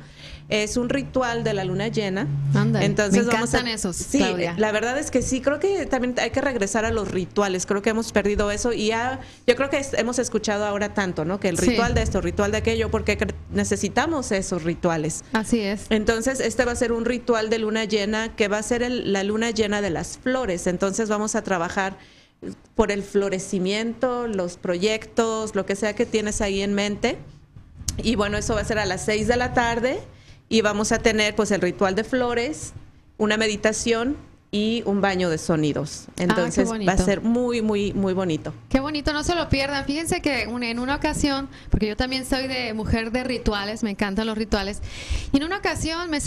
[0.50, 2.28] Es un ritual de la luna llena.
[2.82, 4.26] Entonces me encantan esos, sí,
[4.58, 7.84] la verdad es que sí, creo que también hay que regresar a los rituales, creo
[7.84, 11.40] que hemos perdido eso y ya, yo creo que hemos escuchado ahora tanto, ¿no?
[11.40, 13.16] Que el ritual de esto, ritual de aquello, porque
[13.52, 15.24] necesitamos esos rituales.
[15.34, 15.86] Así es.
[15.92, 19.24] Entonces, este va a ser un ritual de luna llena que va a ser la
[19.24, 21.96] luna llena de las flores, entonces vamos a trabajar
[22.76, 27.18] por el florecimiento, los proyectos, lo que sea que tienes ahí en mente.
[27.98, 30.00] Y bueno, eso va a ser a las 6 de la tarde
[30.50, 32.74] y vamos a tener pues el ritual de flores,
[33.18, 34.18] una meditación
[34.52, 36.06] y un baño de sonidos.
[36.12, 38.54] Ah, Entonces va a ser muy, muy, muy bonito.
[38.70, 39.86] Qué bonito, no se lo pierdan.
[39.86, 44.28] Fíjense que en una ocasión, porque yo también soy de mujer de rituales, me encantan
[44.28, 44.82] los rituales,
[45.34, 46.20] y en una ocasión me,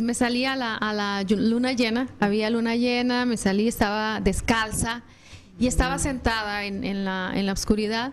[0.00, 5.02] me salí a la, a la luna llena, había luna llena, me salí, estaba descalza
[5.58, 8.12] y estaba sentada en, la, en la oscuridad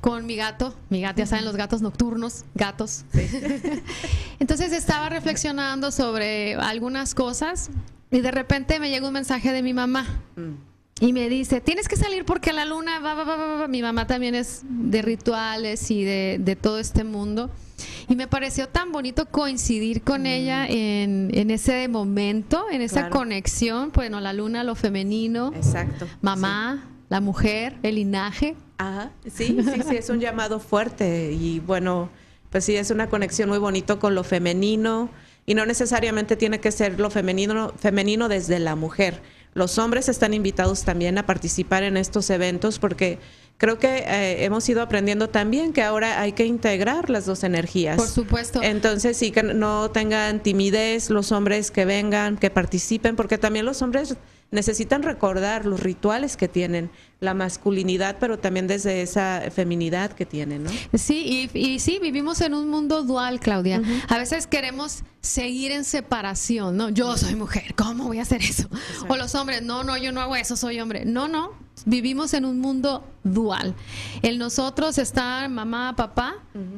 [0.00, 3.04] con mi gato, mi gato, ya saben, los gatos nocturnos, gatos.
[4.38, 7.70] Entonces estaba reflexionando sobre algunas cosas
[8.10, 10.06] y de repente me llegó un mensaje de mi mamá.
[10.36, 10.68] Mm.
[11.00, 13.68] Y me dice, tienes que salir porque la luna va, va, va, va.
[13.68, 17.50] Mi mamá también es de rituales y de, de todo este mundo.
[18.08, 20.26] Y me pareció tan bonito coincidir con mm.
[20.26, 23.92] ella en, en, ese momento, en esa conexión.
[23.94, 25.52] Bueno, la luna, lo femenino.
[25.54, 26.06] Exacto.
[26.20, 28.56] Mamá, la mujer, el linaje.
[28.78, 31.32] Ajá, sí, sí, sí, es un llamado fuerte.
[31.32, 32.10] Y bueno,
[32.50, 35.10] pues sí, es una conexión muy bonito con lo femenino.
[35.46, 39.22] Y no necesariamente tiene que ser lo femenino, femenino desde la mujer
[39.58, 43.18] los hombres están invitados también a participar en estos eventos porque
[43.58, 47.96] creo que eh, hemos ido aprendiendo también que ahora hay que integrar las dos energías.
[47.96, 48.62] Por supuesto.
[48.62, 53.82] Entonces sí que no tengan timidez los hombres que vengan, que participen, porque también los
[53.82, 54.16] hombres
[54.50, 56.90] necesitan recordar los rituales que tienen,
[57.20, 60.70] la masculinidad, pero también desde esa feminidad que tienen, ¿no?
[60.94, 63.82] Sí, y, sí, vivimos en un mundo dual, Claudia.
[64.08, 66.90] A veces queremos seguir en separación, ¿no?
[66.90, 68.68] Yo soy mujer, ¿cómo voy a hacer eso?
[69.08, 71.04] O los hombres, no, no, yo no hago eso, soy hombre.
[71.04, 71.52] No, no,
[71.84, 73.74] vivimos en un mundo dual.
[74.22, 76.36] En nosotros está mamá, papá,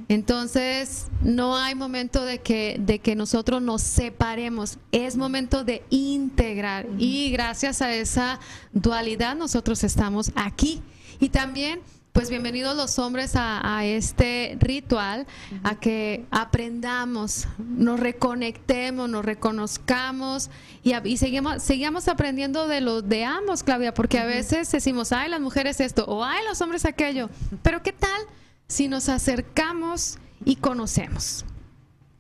[0.09, 6.87] entonces no hay momento de que, de que nosotros nos separemos, es momento de integrar
[6.99, 8.41] y gracias a esa
[8.73, 10.83] dualidad nosotros estamos aquí.
[11.21, 11.81] Y también
[12.13, 15.27] pues bienvenidos los hombres a, este ritual,
[15.63, 20.51] a que aprendamos, nos reconectemos, nos reconozcamos
[20.83, 25.31] y, y seguimos, sigamos aprendiendo de los de ambos, Claudia, porque a veces decimos, ay,
[25.31, 27.31] las mujeres esto, o ay, los hombres aquello.
[27.63, 28.21] Pero ¿qué tal
[28.67, 31.45] si nos acercamos y conocemos?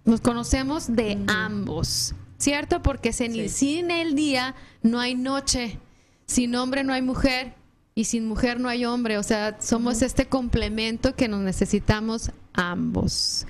[0.05, 2.81] Nos conocemos de ambos, ¿cierto?
[2.81, 5.79] Porque sin el día no hay noche,
[6.27, 7.60] sin hombre no hay mujer
[8.01, 13.47] y sin mujer no hay hombre, o sea, somos este complemento que nos necesitamos ambos.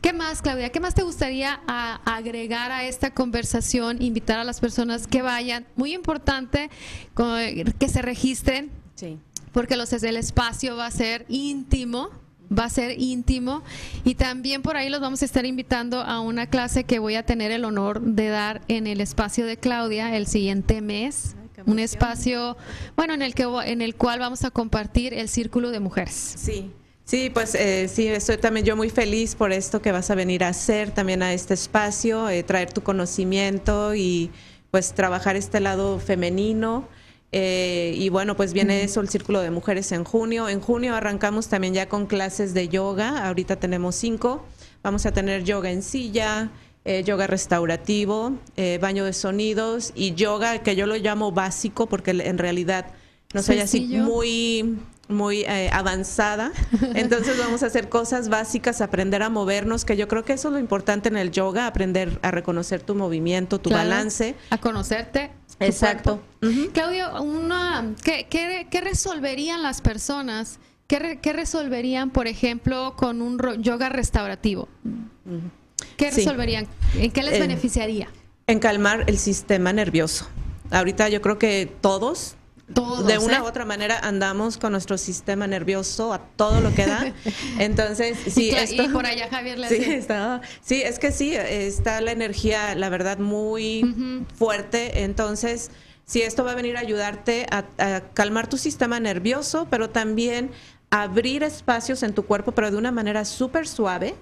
[0.00, 0.70] ¿Qué más, Claudia?
[0.70, 1.54] ¿Qué más te gustaría
[2.04, 4.00] agregar a esta conversación?
[4.00, 5.66] Invitar a las personas que vayan.
[5.74, 6.70] Muy importante
[7.16, 9.18] que se registren, sí.
[9.50, 12.10] porque los, el espacio va a ser íntimo
[12.52, 13.62] va a ser íntimo
[14.02, 17.24] y también por ahí los vamos a estar invitando a una clase que voy a
[17.24, 21.36] tener el honor de dar en el espacio de Claudia el siguiente mes
[21.66, 22.56] un espacio,
[22.96, 26.34] bueno, en el que en el cual vamos a compartir el círculo de mujeres.
[26.36, 26.72] Sí.
[27.04, 30.44] Sí, pues eh, sí, estoy también yo muy feliz por esto que vas a venir
[30.44, 34.30] a hacer también a este espacio, eh, traer tu conocimiento y
[34.70, 36.86] pues trabajar este lado femenino.
[37.32, 40.48] Eh, y bueno, pues viene eso, el Círculo de Mujeres en junio.
[40.48, 43.26] En junio arrancamos también ya con clases de yoga.
[43.26, 44.44] Ahorita tenemos cinco.
[44.82, 46.50] Vamos a tener yoga en silla,
[46.84, 52.12] eh, yoga restaurativo, eh, baño de sonidos y yoga que yo lo llamo básico porque
[52.12, 52.86] en realidad
[53.34, 54.78] no soy así muy
[55.10, 56.52] muy eh, avanzada.
[56.94, 60.52] Entonces vamos a hacer cosas básicas, aprender a movernos, que yo creo que eso es
[60.54, 64.36] lo importante en el yoga, aprender a reconocer tu movimiento, tu balance.
[64.50, 65.32] A conocerte.
[65.58, 66.22] Exacto.
[66.72, 70.58] Claudio, una, ¿qué, qué, resolverían las personas?
[70.86, 74.68] ¿Qué, ¿Qué, resolverían, por ejemplo, con un yoga restaurativo?
[75.96, 76.66] ¿Qué resolverían?
[76.94, 78.08] ¿En qué les beneficiaría?
[78.46, 80.28] En calmar el sistema nervioso.
[80.70, 82.36] Ahorita yo creo que todos,
[82.68, 83.40] de una ¿eh?
[83.40, 87.12] u otra manera andamos con nuestro sistema nervioso a todo lo que da.
[87.58, 92.12] Entonces, sí, y por allá Javier le sí, está, sí, es que sí, está la
[92.12, 95.02] energía, la verdad, muy fuerte.
[95.02, 95.70] Entonces,
[96.04, 100.52] sí, esto va a venir a ayudarte a, a calmar tu sistema nervioso, pero también
[100.90, 104.14] abrir espacios en tu cuerpo, pero de una manera súper suave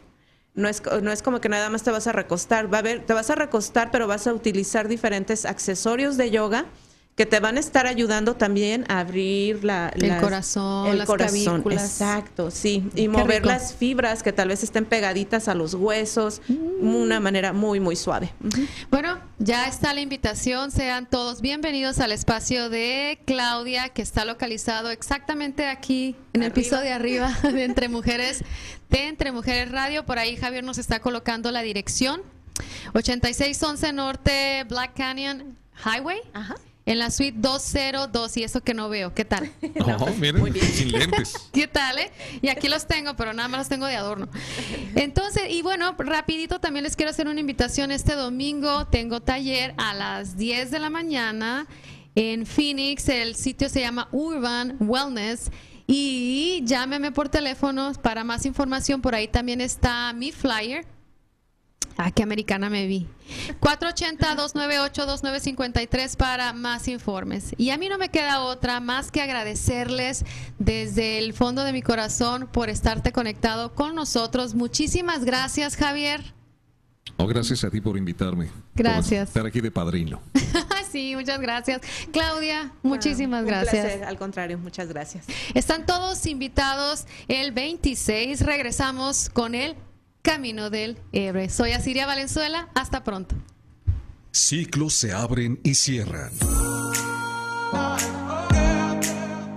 [0.58, 3.06] no es, no es como que nada más te vas a recostar, va a ver,
[3.06, 6.66] te vas a recostar, pero vas a utilizar diferentes accesorios de yoga
[7.18, 11.64] que te van a estar ayudando también a abrir la, el corazón, el las corazón.
[11.68, 12.88] Exacto, sí.
[12.94, 16.94] Y mover las fibras que tal vez estén pegaditas a los huesos, mm.
[16.94, 18.32] una manera muy, muy suave.
[18.88, 20.70] Bueno, ya está la invitación.
[20.70, 26.78] Sean todos bienvenidos al espacio de Claudia, que está localizado exactamente aquí en el piso
[26.80, 28.44] de arriba de Entre Mujeres,
[28.90, 30.06] de Entre Mujeres Radio.
[30.06, 32.22] Por ahí Javier nos está colocando la dirección.
[32.94, 36.20] 8611 Norte Black Canyon Highway.
[36.32, 36.54] Ajá
[36.88, 39.12] en la suite 202 y eso que no veo.
[39.14, 39.52] ¿Qué tal?
[39.86, 41.34] No, miren, sin lentes.
[41.52, 42.10] ¿Qué tal, eh?
[42.40, 44.28] Y aquí los tengo, pero nada más los tengo de adorno.
[44.94, 48.86] Entonces, y bueno, rapidito también les quiero hacer una invitación este domingo.
[48.86, 51.66] Tengo taller a las 10 de la mañana
[52.14, 53.08] en Phoenix.
[53.08, 55.50] El sitio se llama Urban Wellness.
[55.86, 59.02] Y llámeme por teléfono para más información.
[59.02, 60.86] Por ahí también está mi flyer
[62.00, 63.08] Ah, qué americana me vi.
[63.60, 67.56] 480-298-2953 para más informes.
[67.58, 70.24] Y a mí no me queda otra más que agradecerles
[70.60, 74.54] desde el fondo de mi corazón por estarte conectado con nosotros.
[74.54, 76.34] Muchísimas gracias, Javier.
[77.16, 78.48] Oh, gracias a ti por invitarme.
[78.76, 79.30] Gracias.
[79.30, 80.22] Por estar aquí de padrino.
[80.92, 81.80] sí, muchas gracias.
[82.12, 84.06] Claudia, muchísimas gracias.
[84.06, 85.26] al contrario, muchas gracias.
[85.52, 88.42] Están todos invitados el 26.
[88.42, 89.74] Regresamos con el
[90.28, 91.48] Camino del Héroe.
[91.48, 92.68] Soy Asiria Valenzuela.
[92.74, 93.34] Hasta pronto.
[94.30, 96.30] Ciclos se abren y cierran.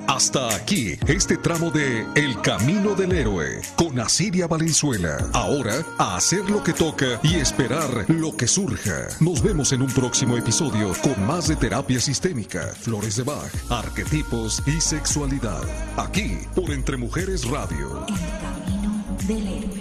[0.08, 5.18] Hasta aquí este tramo de El Camino del Héroe con Asiria Valenzuela.
[5.34, 9.10] Ahora a hacer lo que toca y esperar lo que surja.
[9.20, 14.64] Nos vemos en un próximo episodio con más de terapia sistémica, flores de Bach, arquetipos
[14.66, 15.64] y sexualidad.
[15.98, 18.06] Aquí por Entre Mujeres Radio.
[18.08, 19.81] El Camino del Héroe.